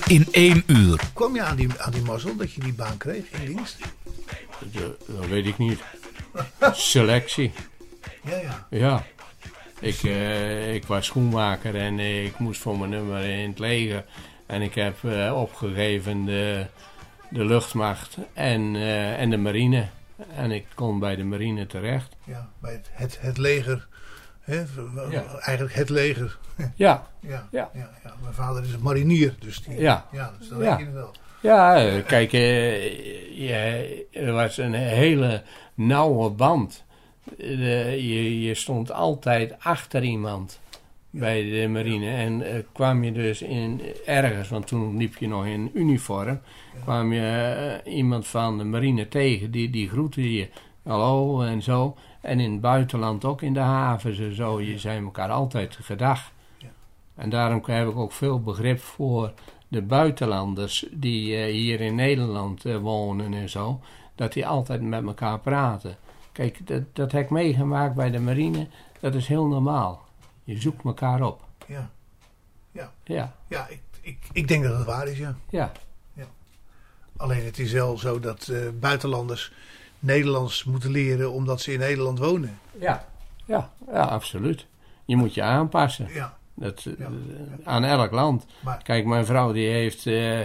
[0.07, 0.99] In één uur.
[1.13, 3.77] Kwam je aan die, aan die mazzel dat je die baan kreeg in dienst?
[4.59, 5.79] Dat, dat weet ik niet.
[6.71, 7.51] Selectie.
[8.23, 8.67] Ja, ja.
[8.69, 9.05] Ja.
[9.79, 14.05] Ik, eh, ik was schoenmaker en eh, ik moest voor mijn nummer in het leger.
[14.45, 16.65] En ik heb eh, opgegeven de,
[17.29, 19.87] de luchtmacht en, eh, en de marine.
[20.35, 22.15] En ik kon bij de marine terecht.
[22.23, 23.87] ja bij het, het, het leger.
[24.47, 25.23] Ja.
[25.39, 26.37] Eigenlijk het leger.
[26.75, 27.69] Ja, Ja, Ja.
[27.73, 27.89] ja.
[28.21, 30.05] Mijn vader is een marinier, dus die, Ja.
[30.11, 30.77] ja dus Ja.
[30.77, 31.11] weet je wel.
[31.41, 32.83] ja kijk, eh,
[33.47, 36.83] je, er was een hele nauwe band.
[37.37, 40.59] Je, je stond altijd achter iemand
[41.09, 42.09] bij de marine.
[42.15, 46.39] En eh, kwam je dus in ergens, want toen liep je nog in uniform,
[46.83, 50.47] kwam je eh, iemand van de marine tegen, die, die groette je.
[50.83, 51.97] Hallo en zo.
[52.27, 54.61] En in het buitenland ook in de havens en zo.
[54.61, 56.31] Je zei elkaar altijd gedag.
[56.57, 56.67] Ja.
[57.15, 59.33] En daarom heb ik ook veel begrip voor
[59.67, 63.81] de buitenlanders die eh, hier in Nederland eh, wonen en zo.
[64.15, 65.97] Dat die altijd met elkaar praten.
[66.31, 68.67] Kijk, dat, dat heb ik meegemaakt bij de marine.
[68.99, 70.05] Dat is heel normaal.
[70.43, 71.45] Je zoekt elkaar op.
[71.65, 71.89] Ja,
[73.03, 75.35] Ja, ja ik, ik, ik denk dat het waar is, ja.
[75.49, 75.71] ja.
[77.17, 79.51] Alleen het is wel zo dat eh, buitenlanders
[79.99, 82.59] Nederlands moeten leren omdat ze in Nederland wonen.
[82.79, 83.07] Ja.
[83.45, 84.65] Ja, ja, absoluut.
[85.05, 86.07] Je moet je aanpassen.
[86.13, 87.09] Ja, Dat, eh, Ja.
[87.63, 88.45] Aan elk land.
[88.59, 90.39] maar Kijk, mijn vrouw die heeft eh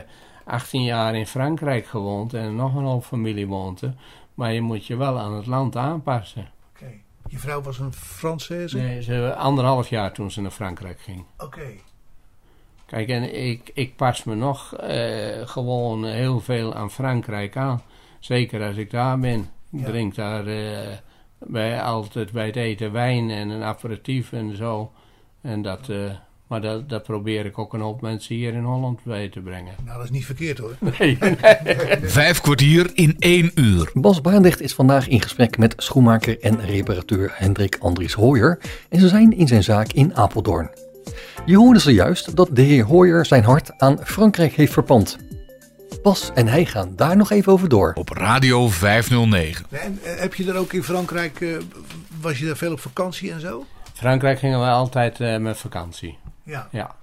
[0.44, 3.94] 18 jaar in Frankrijk gewoond en nog een hoop familie woont er.
[4.34, 6.48] Maar je moet je wel aan het land aanpassen.
[6.74, 6.90] oké.
[7.28, 8.76] Je vrouw was een Française?
[8.76, 11.24] Nee, ze anderhalf jaar toen ze naar Frankrijk ging.
[11.38, 11.66] Oké.
[12.86, 17.82] Kijk, en ik, ik pas me nog eh, gewoon heel veel aan Frankrijk aan.
[18.22, 19.40] Zeker als ik daar ben.
[19.72, 19.84] Ik Ja.
[19.86, 20.78] drink daar eh,
[21.38, 24.92] bij, altijd bij het eten wijn en een aperitief en zo.
[25.40, 25.96] En dat, eh,
[26.46, 29.72] maar dat, dat probeer ik ook een hoop mensen hier in Holland bij te brengen.
[29.84, 30.76] Nou, dat is niet verkeerd hoor.
[30.98, 31.18] Nee,
[32.02, 33.90] Vijf kwartier in één uur.
[33.94, 38.58] Bas Barendrecht is vandaag in gesprek met schoenmaker en reparateur Hendrik Andries Hooyer
[38.88, 40.70] en ze zijn in zijn zaak in Apeldoorn.
[41.46, 45.18] Je hoorde zojuist dat de heer Hooyer zijn hart aan Frankrijk heeft verpand.
[46.00, 47.92] Bas en hij gaan daar nog even over door.
[47.94, 49.66] Op Radio 509.
[49.70, 51.56] En eh, heb je er ook in Frankrijk, eh,
[52.20, 53.64] was je daar veel op vakantie en zo?
[53.94, 56.18] Frankrijk gingen we altijd eh, met vakantie.
[56.42, 56.68] Ja.
[56.70, 56.94] Ja.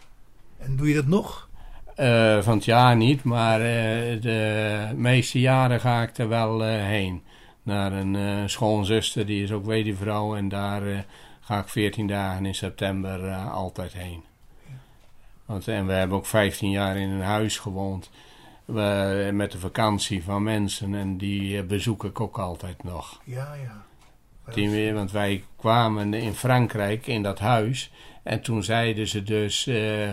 [0.57, 1.47] En doe je dat nog?
[1.95, 6.69] Eh, van het jaar niet, maar eh, de meeste jaren ga ik er wel eh,
[6.83, 7.21] heen.
[7.63, 10.35] Naar een eh, schoonzuster, die is ook weduwvrouw.
[10.35, 10.97] En daar eh,
[11.41, 14.23] ga ik 14 dagen in september eh, altijd heen.
[15.45, 18.09] Want, en we hebben ook 15 jaar in een huis gewoond.
[18.73, 20.95] We, met de vakantie van mensen.
[20.95, 23.21] En die eh, bezoek ik ook altijd nog.
[23.23, 23.83] Ja, ja.
[24.53, 27.91] Die weer, want wij kwamen in Frankrijk in dat huis.
[28.23, 29.67] En toen zeiden ze dus.
[29.67, 30.09] eh,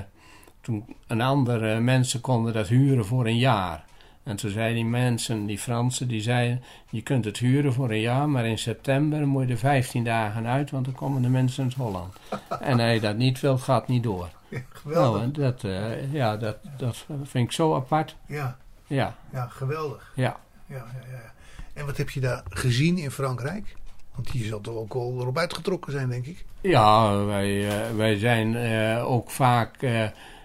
[0.66, 3.84] toen een andere mensen konden dat huren voor een jaar.
[4.22, 8.00] En toen zeiden die mensen, die Fransen, die zeiden: Je kunt het huren voor een
[8.00, 11.64] jaar, maar in september moet je er 15 dagen uit, want dan komen de mensen
[11.64, 12.14] uit Holland.
[12.60, 14.28] en hij dat niet wil, gaat niet door.
[14.48, 15.22] Ja Nou, geweldig.
[15.22, 18.16] en dat, eh, ja, dat, dat vind ik zo apart.
[18.26, 18.56] Ja,
[18.86, 20.12] Ja, ja, geweldig.
[20.14, 20.40] ja.
[20.66, 21.32] Ja, ja, ja.
[21.74, 23.76] En wat heb je daar gezien in Frankrijk?
[24.14, 26.44] Want je zal toch ook al erop uitgetrokken zijn, denk ik.
[26.60, 29.86] Ja, wij, eh, wij zijn eh, ook vaak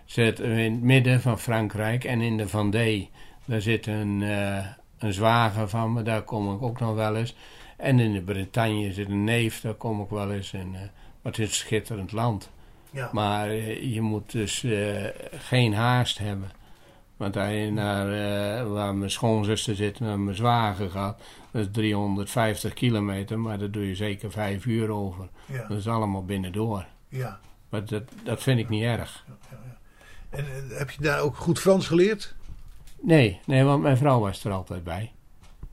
[0.05, 3.09] zitten we in het midden van Frankrijk en in de Vendée.
[3.45, 4.21] Daar zit een,
[4.97, 7.35] een zwager van me, daar kom ik ook nog wel eens.
[7.77, 10.53] En in de Bretagne zit een neef, daar kom ik wel eens.
[10.53, 12.49] En, maar het is een schitterend land.
[12.91, 16.51] Ja, Maar eh, je moet dus eh, geen haast hebben.
[17.17, 21.67] Want als je naar eh, waar mijn schoonzuster zit, naar mijn zwager gaat, dat is
[21.71, 25.27] 350 kilometer, maar daar doe je zeker vijf uur over.
[25.45, 26.85] ja, Dat is allemaal binnendoor.
[27.09, 27.39] ja.
[27.69, 29.25] Maar dat, dat vind ik niet erg.
[30.29, 32.35] En eh, heb je daar ook goed Frans geleerd?
[33.01, 35.11] Nee, nee, want mijn vrouw was er altijd bij.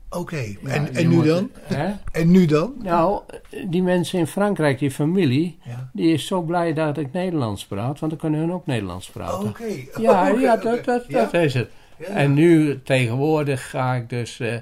[0.09, 1.49] Oké, Ja, en, en nu dan?
[1.59, 1.93] Hè?
[2.11, 2.73] En nu dan?
[2.81, 3.21] Nou,
[3.67, 5.89] die mensen in Frankrijk, die familie, Ja.
[5.93, 9.49] die is zo blij dat ik Nederlands praat, want dan kunnen hun ook Nederlands praten.
[9.49, 9.63] Oké.
[10.01, 11.69] Ja, ja, dat, dat, is het.
[11.97, 14.55] En nu tegenwoordig ga ik dus eh,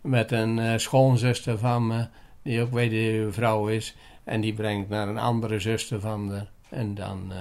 [0.00, 2.06] met een eh, schoonzuster van me,
[2.42, 6.40] die ook vrouw is, en die brengt naar een andere zuster van me.
[6.68, 7.32] En dan.
[7.32, 7.38] eh,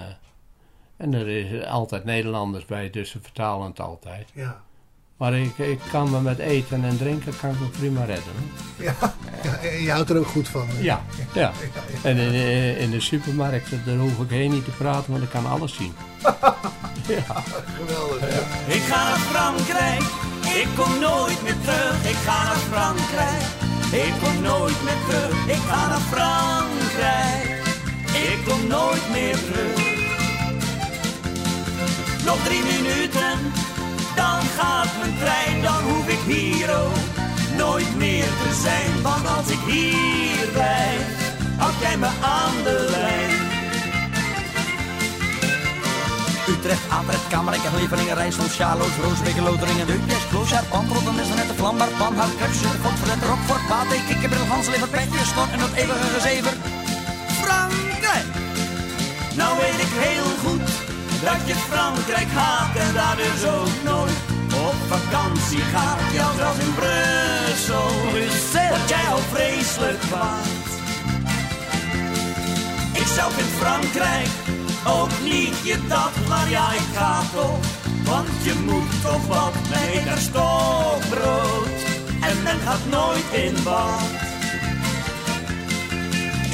[0.97, 4.29] en er is altijd Nederlanders bij, dus ze vertalen het altijd.
[4.33, 4.61] Ja.
[5.23, 8.33] Maar ik, ik kan me met eten en drinken kan ik me prima redden.
[8.75, 8.93] Ja.
[9.43, 10.67] ja, je houdt er ook goed van.
[10.67, 10.81] hè?
[10.81, 11.01] Ja,
[11.33, 11.51] ja.
[12.01, 15.29] En in, de- in de supermarkt, daar hoef ik heen niet te praten, want ik
[15.29, 15.93] kan alles zien.
[17.07, 18.19] Geweldig.
[18.19, 18.73] Ja.
[18.73, 20.01] Ik ga naar Frankrijk,
[20.61, 22.05] ik kom nooit meer terug.
[22.09, 23.43] Ik ga naar Frankrijk,
[24.05, 25.47] ik kom nooit meer terug.
[25.47, 27.61] Ik ga naar Frankrijk,
[28.13, 29.91] ik kom nooit meer terug.
[32.25, 33.37] Nog drie minuten
[34.17, 36.95] een trein, dan hoef ik hier ook
[37.57, 39.01] nooit meer te zijn.
[39.01, 41.05] Want als ik hier blijf,
[41.57, 43.31] houd jij me aan de lijn.
[46.47, 52.79] Utrecht, Atrecht, Kamerijk, Levelingen, Rijssel, Sjaloos, Roosbeek, Loteringen, Deukjes, Kloosjaar, Pantrotten, Messenetten, Vlambaar, Panhard, Krepsen,
[52.83, 56.53] Godverlet, Rockfort, Pate, Kikkerbril, Ganslever, Petje, Snor en dat eeuwige gezever.
[57.41, 58.25] Frankrijk!
[59.35, 60.52] Nou weet ik heel goed
[61.23, 64.17] dat je Frankrijk haat en daar dus ook nooit
[64.67, 65.99] op vakantie gaat.
[66.13, 70.47] Ja, zelfs in Brussel, word jij al vreselijk kwaad.
[72.93, 74.27] Ik zelf in Frankrijk
[74.87, 77.59] ook niet je dat, maar ja, ik ga toch.
[78.03, 81.79] Want je moet toch wat mee naar stokbrood.
[82.21, 84.01] En men gaat nooit in bad.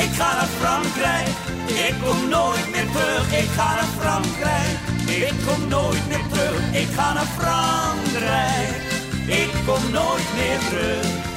[0.06, 1.30] Ik ga naar Frankrijk,
[1.70, 3.26] ik kom nooit meer terug.
[3.42, 4.78] Ik ga naar Frankrijk,
[5.26, 6.62] ik kom nooit meer terug.
[6.72, 8.74] Ik ga naar Frankrijk,
[9.42, 11.28] ik kom nooit meer terug.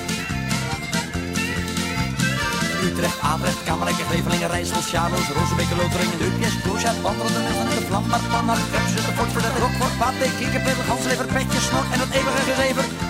[2.84, 8.60] Utrecht, Atrecht, Kamerijk, Grevelingen, Rijssel, Sjaloos, Rozenbeke, Loteringen, Deukjes, Kloosjaar, Wandelen, en de Vlambaar, Panhard,
[8.70, 13.01] Krepsen, de Fort, Verlet, Rockfort, Pate, Kikkerpil, Ganslever, Petje, Snor en dat eeuwige gezever.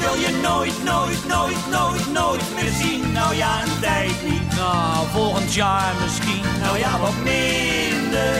[0.00, 3.12] Wil je nooit, nooit, nooit, nooit, nooit meer zien.
[3.12, 4.56] Nou ja, een tijd niet.
[4.56, 6.44] Nou, volgend jaar misschien.
[6.60, 8.34] Nou ja, wat minder.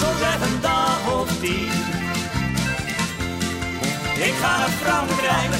[0.00, 1.70] Zo zeg een dag of tien.
[4.28, 5.52] Ik ga naar Frankrijk,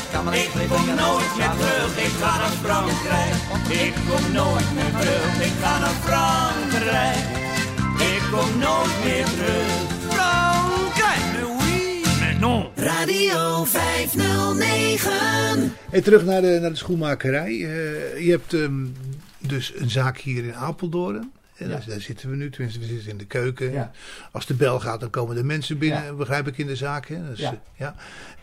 [0.62, 1.96] ik kom nooit meer terug.
[1.96, 3.34] Ik ga naar Frankrijk,
[3.68, 5.40] ik kom nooit meer terug.
[5.40, 7.26] Ik ga naar Frankrijk,
[8.14, 10.01] ik kom nooit meer terug.
[12.82, 15.72] Radio 509.
[15.90, 17.50] Hey, terug naar de, naar de schoenmakerij.
[17.50, 18.86] Eh, je hebt ehm,
[19.38, 21.32] dus een zaak hier in Apeldoorn.
[21.56, 23.72] En daar, daar zitten we nu, tenminste we zitten in de keuken.
[23.72, 23.90] Ja.
[24.32, 26.12] Als de bel gaat, dan komen de mensen binnen, Ja.
[26.12, 27.08] begrijp ik, in de zaak.
[27.08, 27.28] Hè?
[27.28, 27.60] Dus, Ja.
[27.76, 27.94] ja.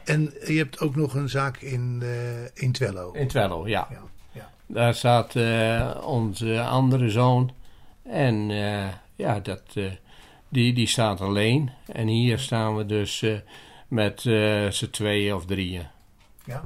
[0.06, 2.10] En je hebt ook nog een zaak in, eh
[2.54, 3.12] in Twello.
[3.12, 3.88] In Twello, ja.
[3.92, 4.50] Ja, ja.
[4.68, 7.52] Daar staat eh, onze andere zoon.
[8.04, 9.84] En eh, ja, dat, eh,
[10.50, 11.70] die, die staat alleen.
[11.86, 13.34] En hier staan we dus eh,
[13.90, 15.88] met eh z'n tweeën of drieën.
[16.46, 16.64] Ja,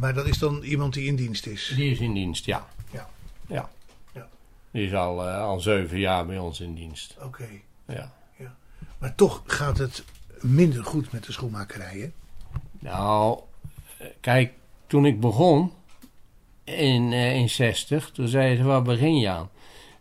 [0.00, 1.72] maar- dat is dan iemand die in dienst is.
[1.76, 2.66] Die is in dienst, ja.
[2.90, 3.08] Ja.
[3.46, 3.70] Ja.
[4.14, 4.28] Ja.
[4.70, 7.16] Die is al, eh, al zeven jaar bij ons in dienst.
[7.22, 7.48] Oké.
[7.86, 8.16] Ja.
[8.98, 10.04] Maar toch gaat het
[10.40, 12.10] minder goed met de schoenmakerij, hè?
[12.78, 13.38] Nou,
[14.20, 14.52] kijk,
[14.86, 15.72] toen ik begon
[16.64, 19.50] in, eh, in 60, toen zei ze, waar begin je aan?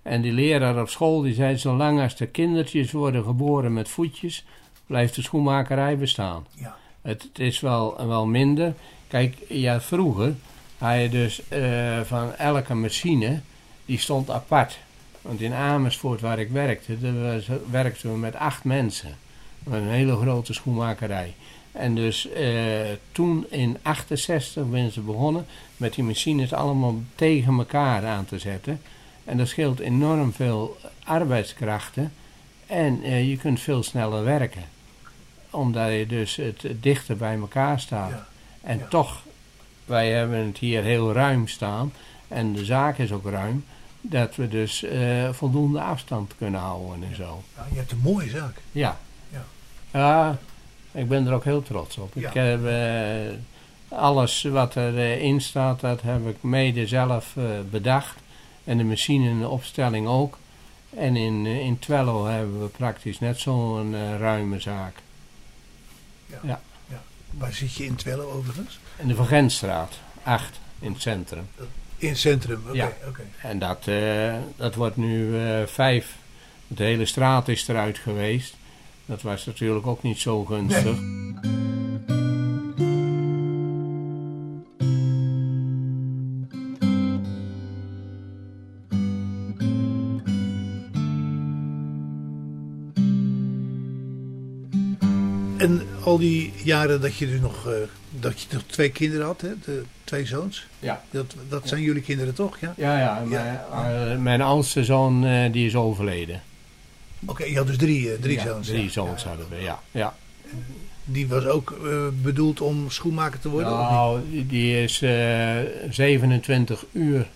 [0.01, 4.45] En die leraar op school die zei, zolang als de kindertjes worden geboren met voetjes,
[4.88, 6.45] blijft de schoenmakerij bestaan.
[6.54, 6.78] Ja.
[7.02, 8.73] Het, het is wel, wel minder.
[9.08, 10.36] Kijk, ja, vroeger
[10.78, 13.39] had je dus eh, van elke machine,
[13.86, 14.78] die stond apart.
[15.21, 19.17] Want in Amersfoort, waar ik werkte, daar werkten we met acht mensen.
[19.63, 21.34] Met een hele grote schoenmakerij.
[21.71, 22.52] En dus eh,
[23.12, 25.45] toen in 68 ben ze begonnen
[25.78, 28.82] met die machines allemaal tegen elkaar aan te zetten.
[29.26, 32.13] En dat scheelt enorm veel arbeidskrachten.
[32.65, 34.63] En eh, je kunt veel sneller werken.
[35.57, 38.09] Omdat je dus het dichter bij elkaar staat.
[38.09, 38.27] Ja.
[38.61, 38.85] En Ja.
[38.87, 39.21] toch,
[39.85, 41.93] wij hebben het hier heel ruim staan.
[42.27, 43.65] En de zaak is ook ruim.
[44.01, 47.43] Dat we dus eh, voldoende afstand kunnen houden en zo.
[47.55, 48.57] Ja, je hebt een mooie zaak.
[48.71, 48.97] Ja.
[49.91, 50.37] Ja.
[50.91, 52.15] Ik ben er ook heel trots op.
[52.15, 53.33] Ik heb eh,
[53.99, 58.15] alles wat erin staat, dat heb ik mede zelf eh, bedacht.
[58.63, 60.37] En de machine en de opstelling ook.
[60.97, 64.95] En in, eh, in Twello hebben we praktisch net zo'n eh, ruime zaak.
[67.31, 68.79] Waar zit je in Twello overigens?
[68.95, 71.47] In de Van Gentstraat, 8, in het centrum.
[71.97, 72.75] In het centrum, oké.
[72.75, 72.91] Ja.
[73.07, 73.21] oké.
[73.41, 76.15] En dat, eh, dat wordt nu eh, vijf.
[76.67, 78.55] De hele straat is eruit geweest.
[79.05, 80.97] Dat was natuurlijk ook niet zo gunstig.
[96.07, 97.73] Al die jaren dat je dus nog, eh,
[98.09, 99.49] dat je nog twee kinderen had, hè?
[99.65, 100.67] De twee zoons.
[100.79, 101.03] Ja.
[101.11, 102.59] Dat, dat zijn jullie kinderen toch?
[102.59, 102.73] Ja?
[102.77, 103.23] Ja, ja.
[103.29, 103.67] Ja.
[103.73, 106.41] Mijn, eh, mijn oudste zoon eh, die is overleden.
[107.25, 108.67] Oké, je had dus drie, drie Ja, zoons.
[108.67, 109.81] Drie zoons hadden we, ja.
[109.91, 110.15] ja.
[111.03, 111.79] Die was ook
[112.21, 113.71] bedoeld om schoenmaker te worden?
[113.71, 113.89] of niet?
[113.89, 115.55] Nou, die- is eh
[115.89, 117.27] 27 uur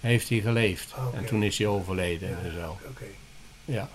[0.00, 0.92] heeft hij geleefd.
[0.98, 1.16] Oh, oké.
[1.16, 2.78] En toen is hij overleden en zo.
[2.88, 3.04] Oké.
[3.64, 3.88] Ja.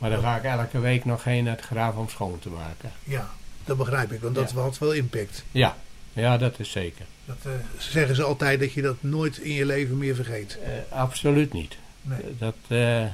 [0.00, 2.90] Maar dan ga ik elke week nog heen naar het graf om schoon te maken.
[3.04, 3.30] Ja,
[3.64, 4.60] dat begrijp ik, want dat Ja.
[4.60, 5.44] had wel impact.
[5.50, 5.76] Ja,
[6.12, 7.04] ja dat is zeker.
[7.24, 10.58] Dat eh, zeggen ze altijd dat je dat nooit in je leven meer vergeet.
[10.64, 11.76] Eh, absoluut niet.
[12.02, 12.18] Nee.
[12.38, 13.04] Dat, eh,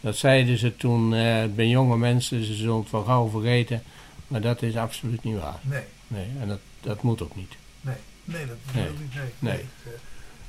[0.00, 1.10] dat zeiden ze toen
[1.54, 2.44] bij jonge mensen.
[2.44, 3.82] Ze zullen het wel gauw vergeten.
[4.28, 5.58] Maar dat is absoluut niet waar.
[5.60, 7.52] Nee, Nee, en dat, dat moet ook niet.
[7.80, 7.94] nee,
[8.24, 8.82] nee, dat Nee.
[8.84, 9.12] wil ik niet.
[9.38, 9.52] Nee.
[9.54, 9.64] Nee.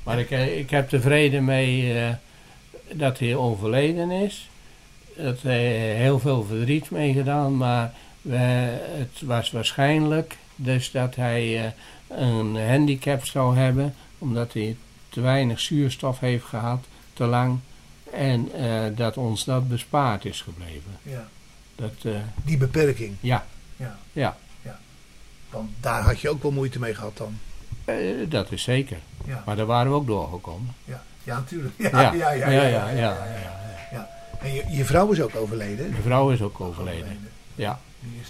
[0.02, 1.94] Maar ik, ik heb tevreden mee
[2.92, 4.48] dat hij overleden is.
[5.16, 8.36] Dat hij heel veel verdriet mee gedaan, maar we,
[8.98, 11.70] het was waarschijnlijk dus dat hij eh,
[12.18, 14.76] een handicap zou hebben, omdat hij
[15.08, 17.58] te weinig zuurstof heeft gehad, te lang.
[18.12, 20.98] En eh, dat ons dat bespaard is gebleven.
[21.02, 21.28] ja.
[21.76, 22.12] Dat, eh,
[22.44, 23.14] Die beperking.
[23.20, 23.44] ja,
[23.76, 23.96] Ja.
[24.12, 24.36] ja
[25.50, 27.38] Want daar had je ook wel moeite mee gehad dan.
[27.84, 27.96] eh,
[28.28, 28.96] dat is zeker.
[29.26, 30.74] Ja, Maar daar waren we ook doorgekomen.
[30.84, 31.02] ja.
[31.24, 31.74] ja natuurlijk.
[31.90, 32.50] Ja, Ja, ja, ja.
[32.50, 33.64] ja, ja, ja, ja, ja.
[34.46, 35.90] En je, je vrouw is ook overleden.
[35.90, 37.28] De vrouw is ook overleden.
[37.54, 37.80] Ja.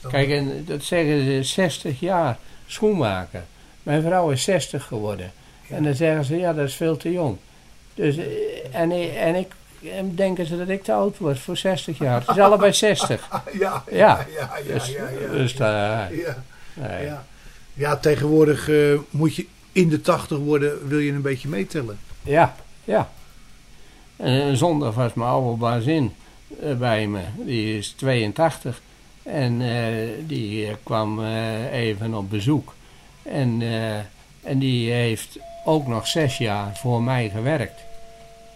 [0.08, 3.44] Kijk, en dat zeggen ze 60 jaar schoenmaker.
[3.82, 5.32] Mijn vrouw is 60 geworden.
[5.68, 7.36] En dan zeggen ze, ja, dat is veel te jong.
[7.94, 8.24] Dus, eh,
[8.72, 9.52] en, en ik
[9.92, 12.20] en denken ze dat ik te oud word voor 60 jaar.
[12.20, 13.26] Het is allebei 60.
[13.28, 14.26] Ah, ja, ja, Ja.
[14.38, 16.08] ja, ja, Dus, ja, ja, dus ja,
[16.74, 17.04] nee.
[17.04, 17.24] ja.
[17.74, 21.98] Ja, tegenwoordig eh, moet je in de 80 worden, wil je een beetje meetellen.
[22.22, 23.10] Ja, ja.
[24.16, 26.12] En zondag was mijn oude bazin
[26.60, 27.20] eh, bij me.
[27.44, 28.82] Die is 82.
[29.22, 31.24] En eh, die eh, kwam
[31.72, 32.74] even op bezoek.
[33.22, 33.62] En,
[34.42, 37.80] en die heeft ook nog zes jaar voor mij gewerkt.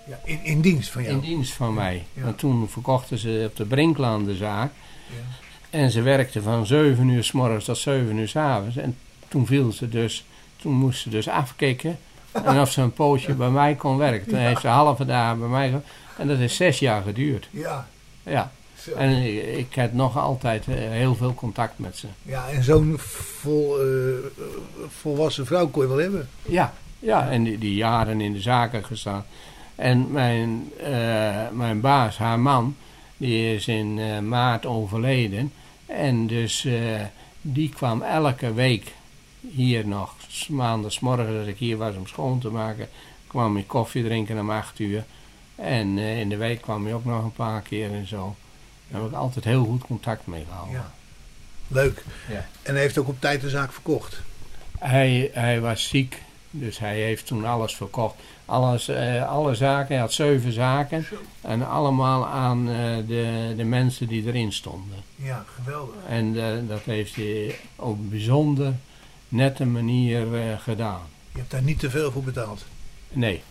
[0.07, 1.15] Ja, in, in dienst van jou.
[1.15, 2.05] In dienst van mij.
[2.13, 2.23] ja.
[2.23, 4.73] Want toen verkochten ze op de Brinklaan de zaak.
[5.07, 5.49] Ja.
[5.71, 8.77] En ze werkte van 7 uur s morgens tot 7 uur s avonds.
[8.77, 8.97] En
[9.29, 10.25] toen viel ze dus,
[10.57, 11.99] toen moest ze dus afkicken.
[12.33, 14.29] En of ze een poosje bij mij kon werken.
[14.29, 15.89] Toen heeft ze halve dagen bij mij gewerkt.
[16.17, 17.49] En dat is zes jaar geduurd.
[17.51, 17.87] Ja,
[18.23, 18.51] Ja.
[18.81, 18.93] zo.
[18.93, 22.07] En ik, ik heb nog altijd eh, heel veel contact met ze.
[22.23, 23.87] ja, en zo'n vol, eh,
[25.01, 26.29] volwassen vrouw kon je wel hebben.
[26.43, 27.29] Ja, ja.
[27.31, 29.25] en die, die jaren in de zaken gestaan.
[29.75, 32.77] En mijn, eh, mijn baas, haar man,
[33.17, 35.53] die is in maart overleden.
[35.87, 36.67] En dus
[37.41, 38.93] die kwam elke week
[39.51, 40.15] hier nog.
[40.49, 42.89] Maandagsmorgen dat ik hier was om schoon te maken,
[43.27, 45.05] kwam ik koffie drinken om acht uur.
[45.55, 48.37] En eh, in de week kwam hij ook nog een paar keer en zo.
[48.89, 50.75] Daar heb ik altijd heel goed contact mee gehouden.
[50.75, 50.93] Ja.
[51.69, 52.05] Leuk.
[52.29, 52.47] Ja.
[52.63, 54.21] En hij heeft ook op tijd de zaak verkocht.
[54.79, 58.15] Hij, hij was ziek, dus hij heeft toen alles verkocht.
[58.45, 61.07] Alles, eh, alle zaken, hij had zeven zaken.
[61.41, 64.99] En allemaal aan eh, de, de mensen die erin stonden.
[65.17, 65.95] Ja, geweldig.
[66.09, 66.35] En
[66.67, 68.75] dat heeft hij een bijzonder
[69.31, 71.01] nette manier eh, gedaan.
[71.33, 72.65] Je hebt daar niet te veel voor betaald.
[73.13, 73.43] Nee,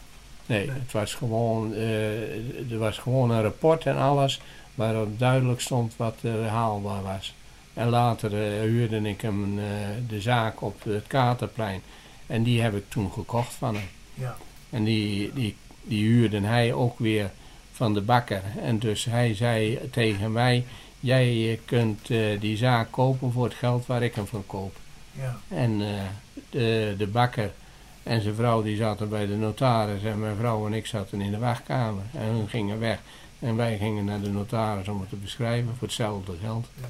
[0.45, 0.75] nee, Nee.
[0.79, 4.41] het was gewoon, eh, er was gewoon een rapport en alles
[4.75, 7.33] waarop duidelijk stond wat er haalbaar was.
[7.73, 9.59] En later eh, huurde ik hem
[10.07, 11.81] de zaak op het Katerplein
[12.27, 13.87] en die heb ik toen gekocht van hem.
[14.13, 14.37] Ja.
[14.69, 17.31] En die, die, die huurde hij ook weer
[17.71, 18.41] van de bakker.
[18.61, 20.65] En dus hij zei tegen mij,
[20.99, 22.07] jij kunt
[22.39, 24.75] die zaak kopen voor het geld waar ik hem van koop.
[25.19, 25.37] Ja.
[25.47, 26.01] En eh,
[26.49, 27.51] de, de bakker
[28.03, 31.31] en zijn vrouw die zaten bij de notaris en mijn vrouw en ik zaten in
[31.31, 32.03] de wachtkamer.
[32.13, 32.99] En hun gingen weg.
[33.39, 36.67] En wij gingen naar de notaris om het te beschrijven voor hetzelfde geld.
[36.75, 36.87] Ja.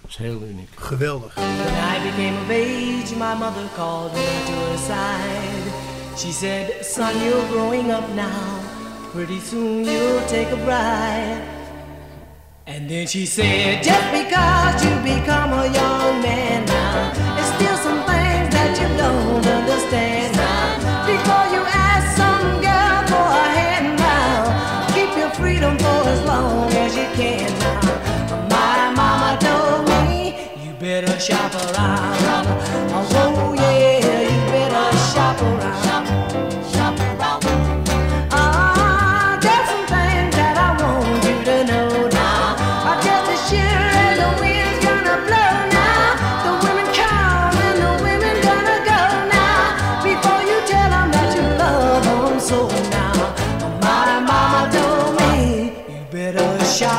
[0.00, 0.68] Dat is heel uniek.
[0.74, 1.34] Geweldig.
[1.34, 5.94] When I became of age, my mother called me to her side.
[6.16, 8.60] She said, Son, you're growing up now.
[9.12, 11.53] Pretty soon you'll take a bride.
[12.66, 18.00] And then she said, Just because you become a young man now, there's still some
[18.08, 21.04] things that you don't understand now.
[21.04, 26.72] Before you ask some girl for a hand now, keep your freedom for as long
[26.72, 28.48] as you can now.
[28.48, 32.16] My mama told me you better shop around.
[33.12, 33.73] Oh yeah,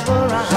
[0.08, 0.55] around.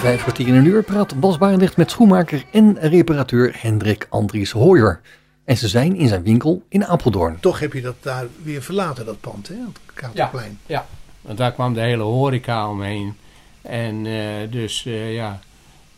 [0.00, 5.00] Vijf kwartier in een uur praat Bas Barendrecht met schoenmaker en reparateur Hendrik Andries Hooyer.
[5.44, 7.40] En ze zijn in zijn winkel in Apeldoorn.
[7.40, 9.54] Toch heb je dat daar weer verlaten, dat pand, hè?
[9.54, 10.58] Het Katerplein.
[10.66, 10.86] Ja,
[11.20, 13.16] want daar kwam de hele horeca omheen.
[13.62, 15.40] En eh, dus eh, ja,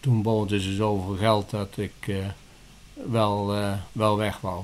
[0.00, 2.16] toen boden ze zoveel geld dat ik eh,
[3.11, 4.62] wel, eh, wel weg wou.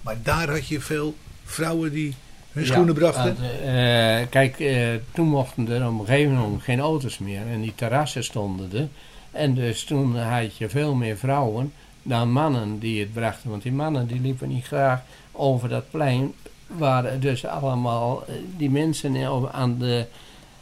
[0.00, 1.14] Maar daar had je veel
[1.44, 2.14] vrouwen die
[2.56, 3.36] hun Ja, schoenen brachten.
[3.62, 7.72] eh, kijk, eh, toen mochten er op een gegeven moment geen auto's meer en die
[7.74, 8.88] terrassen stonden er.
[9.30, 13.50] En dus toen had je veel meer vrouwen dan mannen die het brachten.
[13.50, 15.02] Want die mannen die liepen niet graag
[15.32, 16.32] over dat plein
[16.66, 20.06] waar dus allemaal eh, die mensen op, aan de,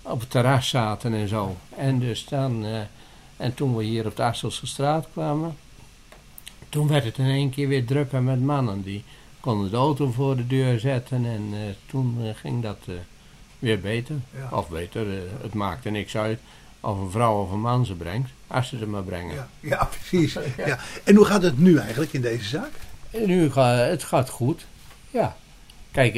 [0.03, 1.57] op het terras zaten en zo.
[1.76, 2.64] En dus dan,
[3.36, 5.57] en toen we hier op de Asselse straat kwamen,
[6.68, 8.82] toen werd het in één keer weer drukker met mannen.
[8.82, 9.05] Die
[9.45, 12.95] konden de auto voor de deur zetten en eh, toen eh, ging dat eh,
[13.59, 14.16] weer beter.
[14.36, 14.57] Ja.
[14.57, 15.07] Of beter,
[15.42, 16.38] het maakte niks uit
[16.80, 19.34] of een vrouw of een man ze brengt, als ze ze maar brengen.
[19.34, 20.36] Ja, ja, precies.
[20.66, 20.78] Ja.
[21.05, 22.70] En hoe gaat het nu eigenlijk in deze zaak?
[23.11, 24.66] Nu gaat het gaat goed.
[25.11, 25.36] Ja.
[25.90, 26.14] Kijk,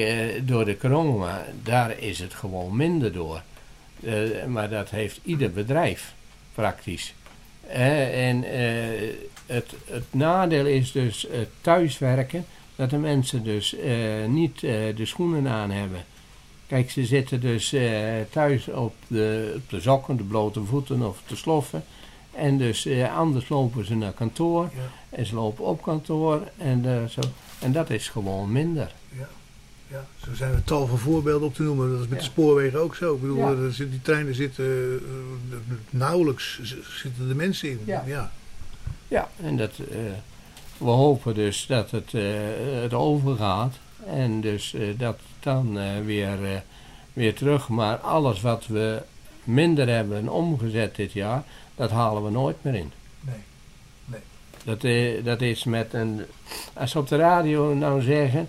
[0.46, 3.42] door de corona, daar is het gewoon minder door.
[4.46, 6.14] Maar dat heeft ieder bedrijf,
[6.54, 7.14] praktisch.
[7.68, 8.44] En
[9.46, 11.26] het, het nadeel is dus
[11.60, 12.46] thuiswerken,
[12.76, 16.04] dat de mensen dus eh, niet eh, de schoenen aan hebben.
[16.66, 17.92] Kijk, ze zitten dus eh,
[18.30, 21.84] thuis op de, op de sokken, de blote voeten of te sloffen.
[22.34, 24.62] En dus anders lopen ze naar kantoor.
[24.74, 25.16] Ja.
[25.18, 26.42] En ze lopen op kantoor.
[26.56, 27.20] En, zo.
[27.58, 28.92] en dat is gewoon minder.
[29.90, 31.90] Ja, zo zijn er tal van voorbeelden op te noemen.
[31.90, 32.30] Dat is met de Ja.
[32.30, 33.14] spoorwegen ook zo.
[33.14, 33.50] Ik bedoel, Ja.
[33.50, 35.00] er zit- die treinen zitten
[35.90, 36.60] nauwelijks
[37.02, 37.80] zitten de mensen in.
[37.84, 38.02] Ja.
[38.06, 38.30] ja.
[39.08, 39.72] Ja, en dat,
[40.78, 42.22] we hopen dus dat het, eh,
[42.82, 43.74] het overgaat.
[44.06, 46.62] En dus eh, dat dan eh, weer,
[47.12, 47.68] weer terug.
[47.68, 49.02] Maar alles wat we
[49.46, 51.42] minder hebben omgezet dit jaar,
[51.74, 52.92] dat halen we nooit meer in.
[53.20, 53.40] Nee,
[54.04, 54.20] nee.
[54.64, 56.22] Dat, eh, dat is met een.
[56.72, 58.48] Als ze op de radio nou zeggen,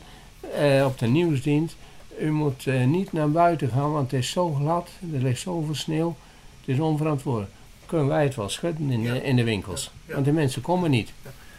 [0.54, 1.76] eh, op de nieuwsdienst.
[2.20, 5.76] U moet eh, niet naar buiten gaan, want het is zo glad, er ligt zoveel
[5.76, 6.16] sneeuw.
[6.60, 7.52] Het is onverantwoordelijk.
[7.86, 9.92] Kunnen wij het wel schudden in, de, in de winkels?
[10.06, 10.14] Ja.
[10.14, 11.12] Want de mensen komen niet.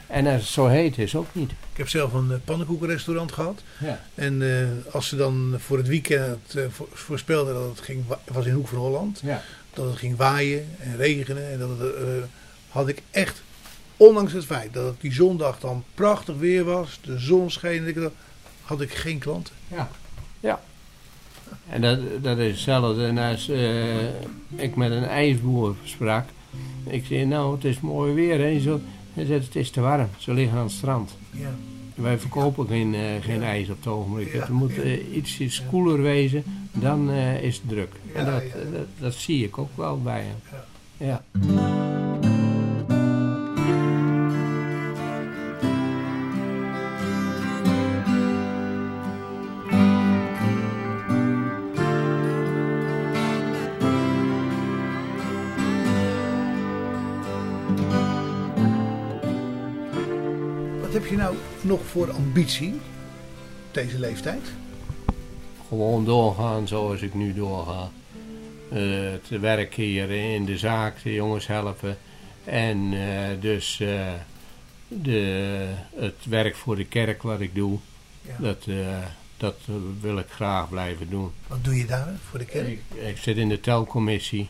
[0.08, 1.50] En als het zo heet is, ook niet.
[1.50, 3.62] Ik heb zelf een eh, pannenkoekenrestaurant gehad.
[3.80, 4.00] Ja.
[4.14, 8.52] En eh, als ze dan voor het weekend voor- voorspelden dat het ging, was in
[8.52, 9.42] Hoek van Holland, Ja.
[9.74, 11.50] dat het ging waaien en regenen.
[11.52, 11.94] En dat het,
[12.68, 13.42] had ik echt,
[13.96, 17.88] ondanks het feit dat het die zondag dan prachtig weer was, de zon scheen, en
[17.88, 18.10] ik-
[18.62, 19.54] had ik geen klanten.
[19.68, 19.88] Ja.
[20.40, 20.60] ja.
[21.68, 23.48] En dat, dat is hetzelfde en als
[24.56, 26.24] ik met een ijsboer sprak.
[26.86, 28.38] Ik zei, nou, het is mooi weer.
[28.38, 28.60] Hè.
[28.60, 28.80] Zo,
[29.26, 30.08] hij het is te warm.
[30.18, 31.16] Ze liggen aan het strand.
[31.30, 31.54] Ja.
[31.94, 33.46] Wij verkopen geen, eh, geen Ja.
[33.46, 34.32] ijs op het ogenblik.
[34.32, 37.92] Ja, Het moet eh, ietsjes koeler wezen, dan eh, is het druk.
[38.14, 38.42] en dat,
[38.72, 40.60] dat, dat zie ik ook wel bij hem.
[41.08, 41.22] Ja.
[61.88, 64.42] Voor ambitie op deze leeftijd?
[65.68, 67.90] Gewoon doorgaan zoals ik nu doorga.
[68.70, 68.78] Eh
[69.28, 71.98] te werken hier in de zaak, de jongens helpen.
[72.44, 74.12] En eh, dus eh,
[74.88, 75.66] de,
[75.96, 77.78] het werk voor de kerk wat ik doe,
[78.22, 78.36] Ja.
[78.38, 78.98] dat, eh,
[79.36, 79.56] dat
[80.00, 81.30] wil ik graag blijven doen.
[81.46, 82.68] Wat doe je daar voor de kerk?
[82.68, 84.48] Ik, ik zit in de telcommissie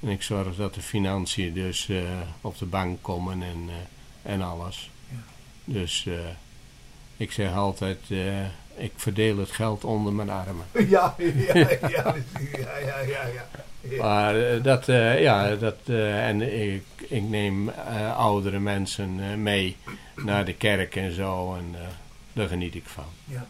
[0.00, 1.96] en ik zorg dat de financiën dus eh,
[2.40, 4.90] op de bank komen en, eh, en alles.
[5.08, 5.16] Ja.
[5.64, 6.14] Dus eh,
[7.22, 8.44] ik zeg altijd, eh,
[8.76, 10.64] ik verdeel het geld onder mijn armen.
[10.88, 12.14] Ja, ja, ja, ja,
[12.58, 13.46] ja, ja, ja, ja.
[13.98, 17.68] Maar eh, dat, eh, ja, dat, en ik, ik neem
[18.16, 19.76] oudere mensen mee
[20.16, 21.74] naar de kerk en zo en
[22.32, 23.04] daar geniet ik van.
[23.24, 23.46] Ja.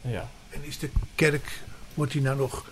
[0.00, 0.28] Ja.
[0.50, 1.60] En is de kerk,
[1.94, 2.64] wordt die nou nog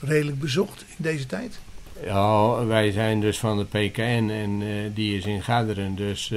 [0.00, 1.60] redelijk bezocht in deze tijd?
[2.04, 4.62] Ja, wij zijn dus van de PKN en
[4.94, 6.32] die is in Garderen dus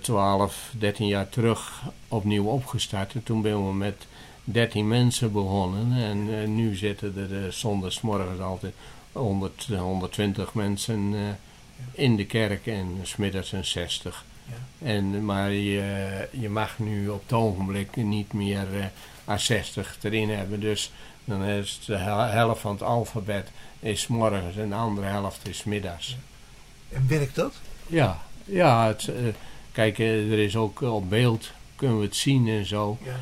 [0.00, 3.14] 12, 13 jaar terug opnieuw opgestart.
[3.14, 4.06] En toen ben we met
[4.44, 8.74] 13 mensen begonnen en eh, nu zitten er uh, zondagsmorgens altijd
[9.12, 11.20] 100, 120 mensen eh,
[11.92, 14.24] in de kerk en smiddags een 60.
[14.46, 14.86] Ja.
[14.86, 18.84] En, maar je, je mag nu op het ogenblik niet meer eh
[19.30, 20.60] aan 60 erin hebben.
[20.60, 20.90] Dus
[21.24, 23.50] dan is de hel- helft van het alfabet
[23.80, 26.16] is morgens en de andere helft is middags.
[26.88, 27.54] En werkt dat?
[27.86, 29.14] Ja, ja het, eh,
[29.72, 32.98] kijk, eh, er is ook op beeld, kunnen we het zien en zo.
[33.04, 33.16] Ja.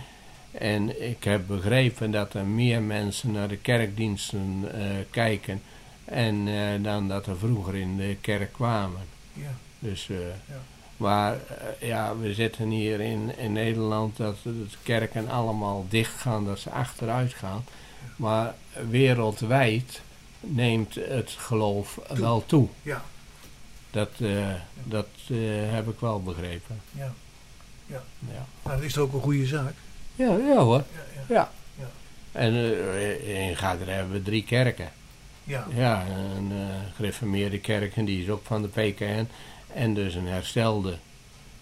[0.51, 5.63] En ik heb begrepen dat er meer mensen naar de kerkdiensten eh, kijken
[6.05, 9.01] En eh, dan dat er vroeger in de kerk kwamen.
[9.33, 9.55] Ja.
[9.79, 10.61] Dus, Ja.
[10.97, 11.37] Maar
[11.81, 16.71] ja, we zitten hier in, in Nederland dat de kerken allemaal dicht gaan, dat ze
[16.71, 17.65] achteruit gaan.
[18.17, 18.55] Maar
[18.91, 20.01] wereldwijd
[20.41, 22.69] neemt het geloof wel toe.
[22.83, 23.05] Ja.
[23.91, 24.49] Dat, eh,
[24.85, 25.37] dat eh,
[25.73, 26.81] heb ik wel begrepen.
[26.91, 27.13] Ja.
[27.87, 28.03] Ja.
[28.33, 29.75] Ja, Nou, dat is toch ook een goede zaak?
[30.15, 30.85] ja, ja hoor.
[31.29, 31.87] Ja, ja.
[32.33, 34.89] En eh, in Garderen hebben we drie kerken.
[35.45, 35.67] Ja.
[35.75, 36.05] Ja,
[36.37, 36.53] een
[36.97, 39.29] gereformeerde kerk en die is ook van de PKN.
[39.75, 40.97] En dus een herstelde.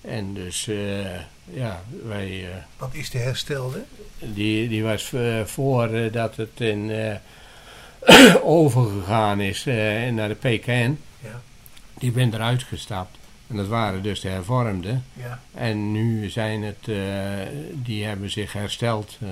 [0.01, 3.83] En dus, eh, ja, wij, Wat is de herstelde?
[4.19, 5.13] die, die was
[5.45, 6.93] voor dat het in,
[8.43, 9.65] overgegaan is
[10.11, 10.99] naar de PKN.
[11.99, 13.19] Die ben eruit gestapt.
[13.47, 15.05] En dat waren dus de hervormden.
[15.13, 15.41] Ja.
[15.55, 19.29] En nu zijn het, eh, die hebben zich hersteld eh,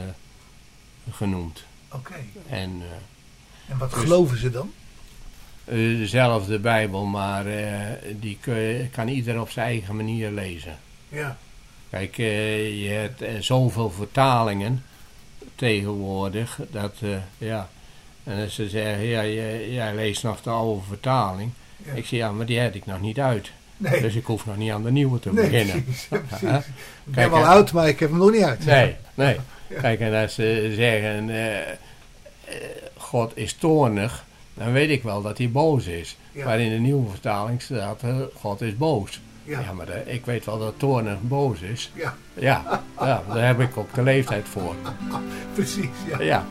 [1.10, 1.64] genoemd.
[1.92, 2.14] Oké.
[2.48, 4.72] En eh, En wat Dus- geloven ze dan?
[5.64, 7.44] dezelfde Bijbel, maar
[8.20, 10.78] die kun kan ieder op zijn eigen manier lezen.
[11.08, 11.36] Ja.
[11.90, 14.84] Kijk, je hebt zoveel vertalingen
[15.54, 16.94] tegenwoordig, dat,
[17.38, 17.68] ja.
[18.24, 21.50] En als ze zeggen, ja, jij, jij leest nog de oude vertaling.
[21.84, 21.92] Ja.
[21.92, 23.50] Ik zeg, ja, maar die heb ik nog niet uit.
[23.76, 24.00] Nee.
[24.00, 25.84] Dus ik hoef nog niet aan de nieuwe te Nee, beginnen.
[25.84, 26.48] precies, precies.
[26.48, 26.56] Hè?
[26.58, 26.64] Ik
[27.04, 28.64] ben Kijk, wel oud, maar ik heb hem nog niet uit.
[28.64, 29.36] Nee, nee.
[29.68, 29.80] Ja.
[29.80, 31.74] Kijk, en als ze zeggen, eh, eh,
[32.96, 34.24] God is toornig,
[34.54, 36.16] dan weet ik wel dat hij boos is.
[36.32, 36.44] Ja.
[36.44, 39.20] Maar in de nieuwe vertaling staat, eh, God is boos.
[39.44, 39.60] Ja.
[39.60, 41.90] Ja, maar ik weet wel dat toornig boos is.
[41.94, 44.74] Ja, Ja, ja, daar heb ik ook de leeftijd voor.
[45.54, 45.88] precies.
[46.08, 46.20] Ja.
[46.22, 46.44] Ja.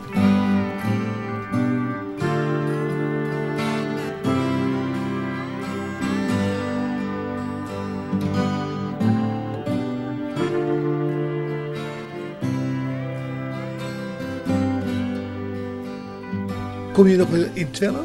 [16.94, 18.04] Kom je nog wel in Twello?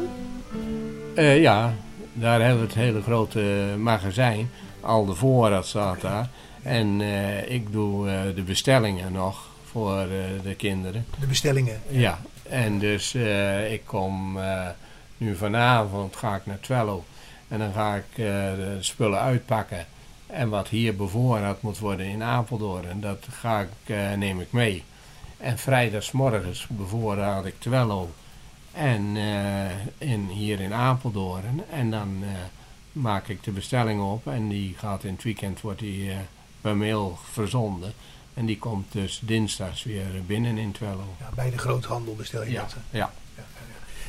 [1.14, 1.74] Eh, ja,
[2.12, 4.50] daar hebben we het hele grote magazijn.
[4.80, 6.28] Al de voorraad staat daar.
[6.62, 10.08] En eh, ik doe eh, de bestellingen nog voor eh,
[10.42, 11.06] de kinderen.
[11.20, 11.80] De bestellingen.
[11.88, 12.18] Ja,
[12.48, 14.66] en dus eh, ik kom eh,
[15.16, 17.04] nu vanavond ga ik naar Twello.
[17.48, 18.24] En dan ga ik eh,
[18.56, 19.86] de spullen uitpakken.
[20.26, 24.84] En wat hier bevoorraad moet worden in Apeldoorn, dat ga ik, eh, neem ik mee.
[25.38, 28.10] En vrijdagsmorgens bevoorraad ik Twello.
[28.72, 31.62] En eh, in, hier in Apeldoorn.
[31.70, 32.28] En dan eh,
[32.92, 34.26] maak ik de bestelling op.
[34.26, 36.16] En die gaat in het weekend wordt die, eh,
[36.60, 37.92] per mail verzonden.
[38.34, 41.14] En die komt dus dinsdags weer binnen in Twello.
[41.20, 42.74] Ja, bij de groothandel bestel je Ja, dat.
[42.90, 42.98] hè?
[42.98, 43.12] ja.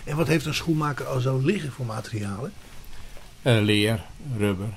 [0.04, 2.54] En wat heeft een schoenmaker al zo liggen voor materialen?
[3.42, 4.04] Leer,
[4.38, 4.70] rubber.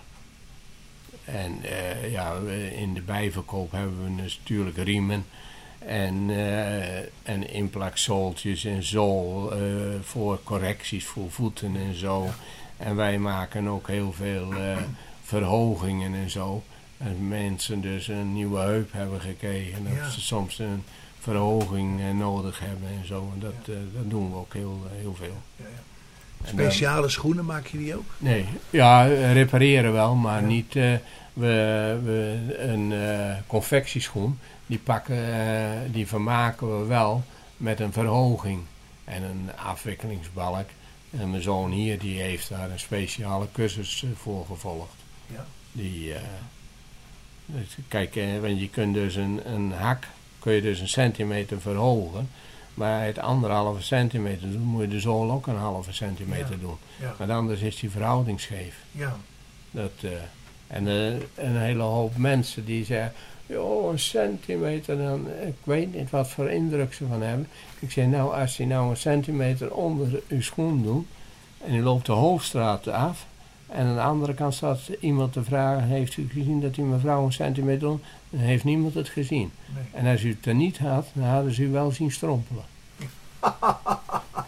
[1.25, 1.61] En
[2.11, 2.35] ja,
[2.73, 5.25] in de bijverkoop hebben we natuurlijk riemen.
[5.87, 9.59] En, eh en inplakzooltjes en zool eh,
[10.03, 12.27] voor correcties voor voeten en zo.
[12.77, 14.77] En wij maken ook heel veel eh,
[15.23, 16.63] verhogingen en zo.
[16.99, 19.85] En mensen dus een nieuwe heup hebben gekregen.
[19.85, 20.09] Dat Ja.
[20.11, 20.83] ze soms een
[21.19, 23.31] verhoging nodig hebben en zo.
[23.35, 25.37] En dat, dat doen we ook heel, heel veel.
[25.57, 25.83] Ja, ja.
[26.45, 28.11] Speciale schoenen maak je die ook?
[28.19, 30.47] Nee, ja, repareren wel, maar Ja.
[30.47, 30.93] niet eh,
[31.33, 34.39] we, we, een eh, confectieschoen.
[34.67, 37.23] Die, pakken, eh, die vermaken we wel
[37.57, 38.63] met een verhoging
[39.05, 40.67] en een afwikkelingsbalk.
[41.19, 44.95] En mijn zoon hier die heeft daar een speciale cursus voor gevolgd.
[45.27, 45.45] Ja.
[45.73, 46.13] Die,
[47.47, 50.07] dus kijk, want je kunt dus een, een hak
[50.39, 52.31] kun je dus een centimeter verhogen.
[52.75, 56.61] Maar het anderhalve centimeter doen, moet je de zool ook een halve centimeter Ja.
[56.61, 56.77] doen.
[57.01, 57.15] Ja.
[57.19, 58.77] Want anders is die verhouding scheef.
[58.91, 59.17] Ja.
[59.71, 60.11] Dat, eh,
[60.67, 61.07] en eh,
[61.45, 63.13] een hele hoop mensen die zeggen,
[63.47, 67.49] joh, een centimeter, dan, ik weet niet wat voor indruk ze van hebben.
[67.79, 71.07] Ik zeg, nou, als je nou een centimeter onder uw schoen doet,
[71.67, 73.27] en u loopt de hoofdstraat af,
[73.69, 77.25] en aan de andere kant staat iemand te vragen, heeft u gezien dat die mevrouw
[77.25, 78.03] een centimeter doet?
[78.35, 79.51] Dan heeft niemand het gezien.
[79.75, 80.03] Nee.
[80.03, 82.65] En als u het er niet had, dan hadden ze u wel zien strompelen.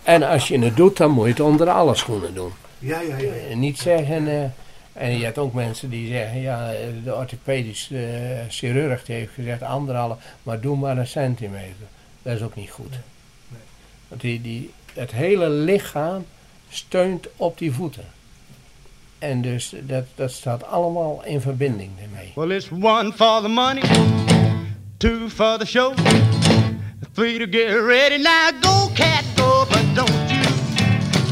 [0.03, 2.51] en als je het doet, dan moet je het onder alle schoenen doen.
[2.78, 3.32] Ja, ja, ja.
[3.51, 4.28] En niet zeggen.
[4.28, 4.45] eh,
[4.93, 8.01] en je hebt ook mensen die zeggen: ja, eh, de orthopedisch eh,
[8.49, 11.87] chirurg die heeft gezegd anderhalf, maar doe maar een centimeter.
[12.22, 12.91] Dat is ook niet goed.
[13.49, 13.61] nee.
[14.09, 16.26] Want die, die, het hele lichaam
[16.68, 18.05] steunt op die voeten.
[19.18, 22.32] En dus dat, dat staat allemaal in verbinding ermee.
[22.34, 23.82] Well, it's one for the money,
[24.96, 25.94] two for the show,
[27.12, 28.18] three to get ready.
[28.22, 30.44] Now go, cat, go, but don't you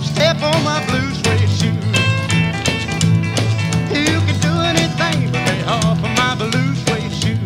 [0.03, 1.75] step on my blue suede shoe.
[3.93, 7.39] You can do anything but lay off of my blue suede shoe.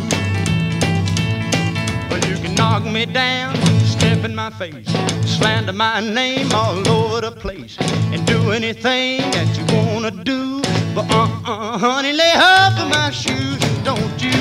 [2.09, 4.87] Well, you can knock me down, step in my face,
[5.25, 7.77] slander my name all over the place
[8.13, 10.61] and do anything that you wanna do.
[10.95, 14.33] But uh-uh, honey, lay off of my shoes and don't you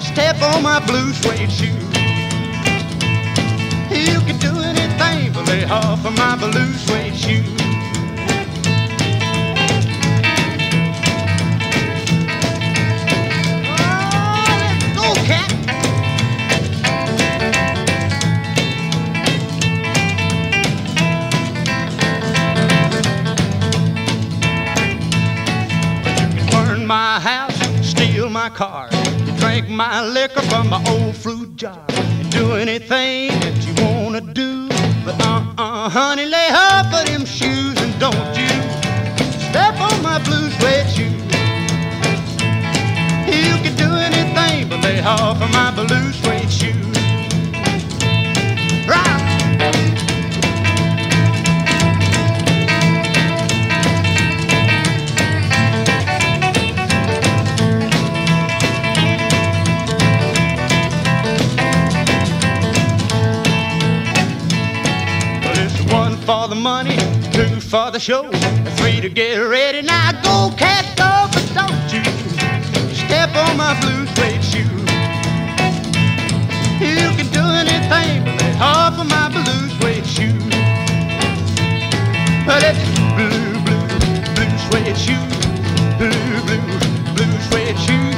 [0.00, 1.86] step on my blue suede shoes.
[3.90, 7.55] You can do anything but lay off of my blue suede shoes.
[28.48, 28.88] My car,
[29.40, 31.84] drink my liquor from my old fruit jar,
[32.30, 34.68] do anything that you wanna do.
[35.04, 38.54] But uh-uh, honey, lay off of them shoes and don't you
[39.48, 41.26] step on my blue suede shoes.
[43.42, 46.35] You can do anything but lay off of my blue suede
[66.66, 66.96] money,
[67.30, 68.28] two for the show,
[68.76, 69.82] three to get ready.
[69.82, 72.02] Now go, cat, go, but don't you
[72.92, 74.74] step on my blue suede shoe.
[76.84, 80.38] You can do anything but lay off of my blue suede shoe.
[82.48, 82.82] But it's
[83.14, 83.86] blue, blue,
[84.34, 85.26] blue suede shoe.
[86.00, 88.15] Blue, blue, blue suede shoe.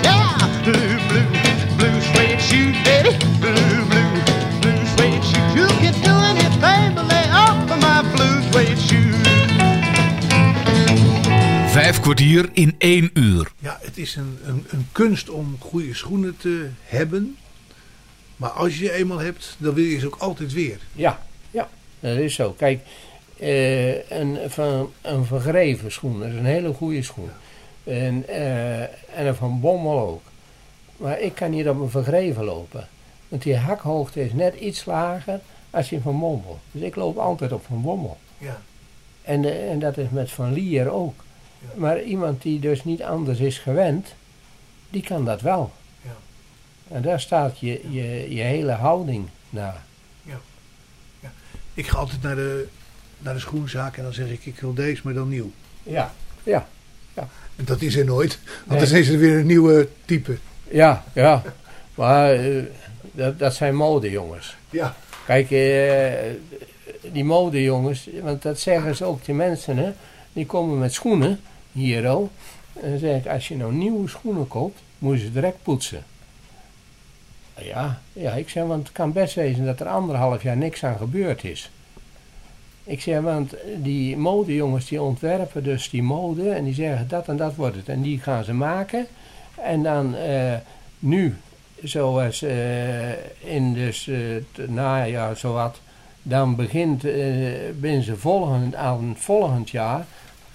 [12.14, 13.52] Kwartier in één uur.
[13.58, 17.36] Ja, het is een, een, een kunst om goede schoenen te hebben.
[18.36, 20.78] Maar als je je eenmaal hebt, dan wil je ze ook altijd weer.
[20.92, 21.68] Ja, ja,
[22.00, 22.52] dat is zo.
[22.52, 22.80] Kijk,
[23.38, 27.30] eh, een, van, een vergreven schoen, dat is een hele goede schoen.
[27.84, 30.22] En, eh, en een van Bommel ook.
[30.96, 32.88] Maar ik kan niet op een vergreven lopen.
[33.28, 35.40] Want die hakhoogte is net iets lager
[35.70, 36.58] als die van Bommel.
[36.70, 38.18] Dus ik loop altijd op van Bommel.
[38.38, 38.60] Ja.
[39.22, 41.26] En, en dat is met Van Lier ook.
[41.74, 44.14] Maar iemand die dus niet anders is gewend,
[44.90, 45.72] die kan dat wel.
[46.02, 46.16] Ja.
[46.94, 49.86] En daar staat je, je, je hele houding naar.
[51.74, 52.66] Ik ga altijd naar de,
[53.18, 55.50] naar de schoenzaak en dan zeg ik, ik wil deze, maar dan nieuw.
[55.82, 56.66] Ja, ja,
[57.56, 58.88] En dat is er nooit, want Nee.
[58.88, 60.38] dan is er weer een nieuwe type.
[60.70, 61.42] ja, ja.
[61.94, 62.62] Maar eh,
[63.12, 64.56] dat, dat zijn modejongens.
[64.70, 64.96] Ja.
[65.26, 66.30] Kijk, eh,
[67.12, 69.92] die modejongens, want dat zeggen ze ook de mensen, hè.
[70.38, 71.40] Die komen met schoenen,
[71.72, 72.30] hier al.
[72.80, 76.04] En dan zeg ik, als je nou nieuwe schoenen koopt, moet je ze direct poetsen.
[77.60, 80.96] Ja, ja, ik zeg, want het kan best wezen dat er anderhalf jaar niks aan
[80.96, 81.70] gebeurd is.
[82.84, 87.36] Ik zeg, want die modejongens die ontwerpen dus die mode en die zeggen dat en
[87.36, 87.88] dat wordt het.
[87.88, 89.06] En die gaan ze maken.
[89.54, 90.54] En dan eh,
[90.98, 91.36] nu,
[91.82, 95.80] zoals eh, in dus, eh, het najaar zowat,
[96.22, 97.02] dan begint
[97.80, 100.06] binnen ze volgend, aan volgend jaar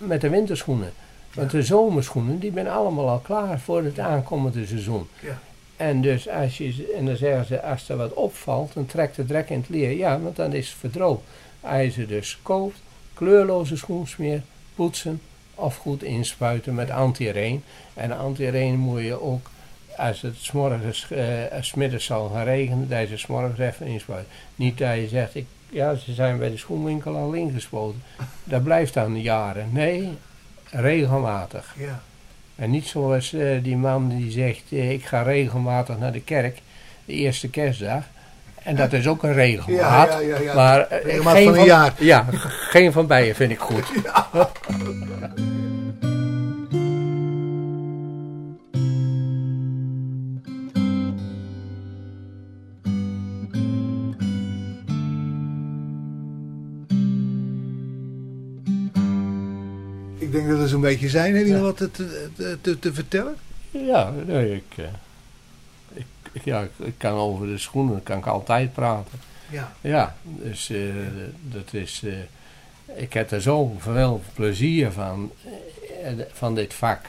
[0.07, 0.93] met de winterschoenen.
[1.33, 5.07] Want de zomerschoenen die zijn allemaal al klaar voor het aankomende seizoen.
[5.21, 5.39] Ja.
[5.77, 9.27] En dus als je, en dan zeggen ze, als er wat opvalt, dan trekt het
[9.27, 9.91] drek in het leer.
[9.91, 11.21] Ja, want dan is het verdroogd.
[11.61, 12.81] Als je ze dus koopt,
[13.13, 14.41] kleurloze schoensmeer,
[14.75, 15.21] poetsen
[15.55, 17.63] of goed inspuiten met antireen.
[17.93, 19.49] En antireen moet je ook,
[19.97, 21.27] als het s'morgens, eh,
[21.59, 24.31] smiddags zal gaan regenen, dat je ze s'morgens even inspuiten.
[24.55, 28.03] Niet dat je zegt, ik, ja, ze zijn bij de schoenwinkel al ingespoten.
[28.43, 29.69] Dat blijft dan jaren.
[29.71, 30.17] Nee,
[30.69, 31.75] regelmatig.
[31.77, 32.01] Ja.
[32.55, 36.61] En niet zoals eh, die man die zegt, eh, ik ga regelmatig naar de kerk,
[37.05, 38.03] de eerste kerstdag.
[38.63, 40.11] En dat is ook een regelmaat.
[40.11, 40.53] Ja, ja, ja.
[40.53, 41.93] Maar eh, Regelmaat geen van een jaar.
[41.97, 42.25] Ja,
[42.69, 43.91] geen van beiden vind ik goed.
[60.83, 61.35] beetje zijn.
[61.35, 63.35] Heb je nog wat te, te, te, te vertellen?
[63.71, 64.83] Ja, nee, ik, eh,
[65.93, 69.19] ik, ik- ja, ik, kan over de schoenen kan ik altijd praten.
[69.49, 69.73] Ja.
[69.81, 70.79] Ja, dus eh,
[71.41, 72.01] dat is.
[72.05, 75.31] eh, ik heb er zoveel plezier van,
[76.33, 76.99] van dit vak.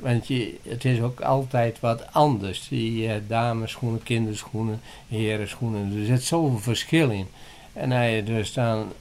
[0.00, 2.68] Want je, het is ook altijd wat anders.
[2.68, 5.98] Die eh, dameschoenen, kinderschoenen, herenschoenen.
[6.00, 7.26] Er zit zoveel verschil in.
[7.72, 8.92] En als je dus dan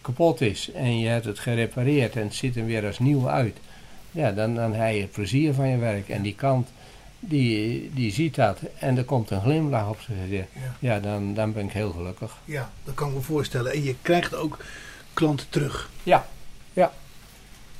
[0.00, 3.56] kapot is en je hebt het gerepareerd en het ziet er weer als nieuw uit.
[4.10, 6.08] Ja, dan, dan heb je het plezier van je werk.
[6.08, 6.68] En die kant,
[7.20, 8.58] die, die ziet dat.
[8.78, 10.48] En er komt een glimlach op zijn gezicht.
[10.52, 10.76] Ja.
[10.78, 12.38] Ja, dan, dan ben ik heel gelukkig.
[12.44, 13.72] Ja, dat kan ik me voorstellen.
[13.72, 14.58] En je krijgt ook
[15.12, 15.90] klanten terug.
[16.02, 16.26] Ja,
[16.72, 16.92] ja.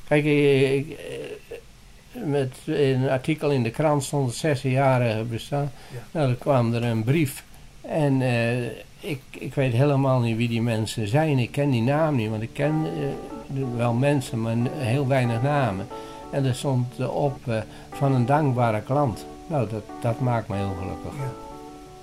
[0.08, 5.72] Kijk, ik, ik, eh, met een artikel in de krant stond het 16-jarige bestaan.
[5.92, 6.06] Ja.
[6.10, 7.44] Nou, dan kwam er een brief.
[7.80, 8.70] En eh,
[9.00, 11.38] ik, ik weet helemaal niet wie die mensen zijn.
[11.38, 15.86] Ik ken die naam niet, want ik ken eh, wel mensen, maar heel weinig namen.
[16.30, 17.56] En er stond eh, op eh,
[17.90, 19.26] van een dankbare klant.
[19.46, 21.12] Nou, dat, dat maakt me heel gelukkig.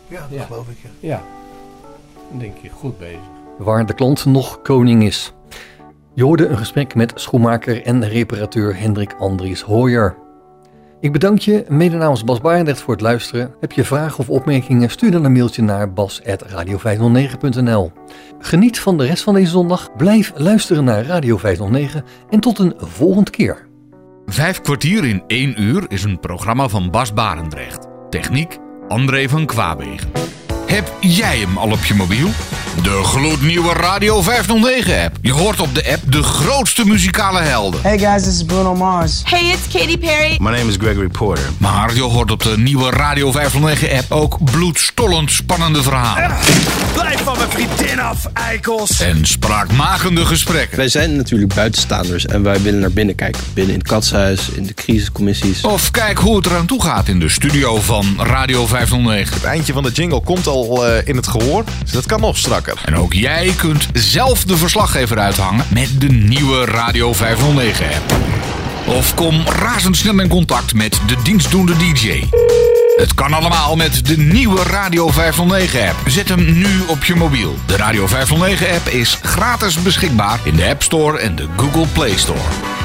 [0.08, 0.45] Ja, ja dat Ja.
[0.45, 0.78] geloof ik.
[0.84, 0.89] Ja.
[1.10, 1.22] Ja,
[2.30, 3.20] dan denk je goed bezig.
[3.58, 5.34] waar de klant nog koning is.
[6.14, 10.16] Je hoorde een gesprek met schoenmaker en reparateur Hendrik Andries Hooyer.
[11.00, 13.54] Ik bedank je, mede namens Bas Barendrecht, voor het luisteren.
[13.60, 17.91] Heb je vragen of opmerkingen, stuur dan een mailtje naar bas.radio509.nl.
[18.39, 22.74] Geniet van de rest van deze zondag, blijf luisteren naar Radio 509 en tot een
[22.78, 23.68] volgende keer.
[24.26, 27.88] Vijf kwartier in één uur is een programma van Bas Barendrecht.
[28.10, 30.12] Techniek André van Kwaabegen.
[30.66, 32.28] Heb jij hem al op je mobiel?
[32.82, 35.15] De gloednieuwe Radio 509-app.
[35.21, 37.80] Je hoort op de app de grootste muzikale helden.
[37.84, 39.21] Hey guys, this is Bruno Mars.
[39.23, 40.38] Hey, it's Katy Perry.
[40.39, 41.49] My name is Gregory Porter.
[41.57, 46.36] Maar je hoort op de nieuwe Radio 509-app ook bloedstollend spannende verhalen.
[46.93, 48.99] Blijf van mijn vriendin af, eikels!
[48.99, 50.78] En spraakmakende gesprekken.
[50.78, 53.41] Wij zijn natuurlijk buitenstaanders en wij willen naar binnen kijken.
[53.53, 55.61] Binnen in het katshuis, in de crisiscommissies.
[55.61, 59.34] Of kijk hoe het eraan toe gaat in de studio van Radio 509.
[59.34, 62.38] Het eindje van de jingle komt al eh, in het gehoor, dus dat kan nog
[62.86, 68.15] En ook jij kunt zelf de verslaggever uithangen met de nieuwe Radio 509-app.
[68.86, 72.24] Of kom razendsnel in contact met de dienstdoende DJ.
[72.95, 75.95] Het kan allemaal met de nieuwe Radio 509-app.
[76.05, 77.57] Zet hem nu op je mobiel.
[77.65, 82.76] De Radio 509-app is gratis beschikbaar in de App Store en de Google Play Store.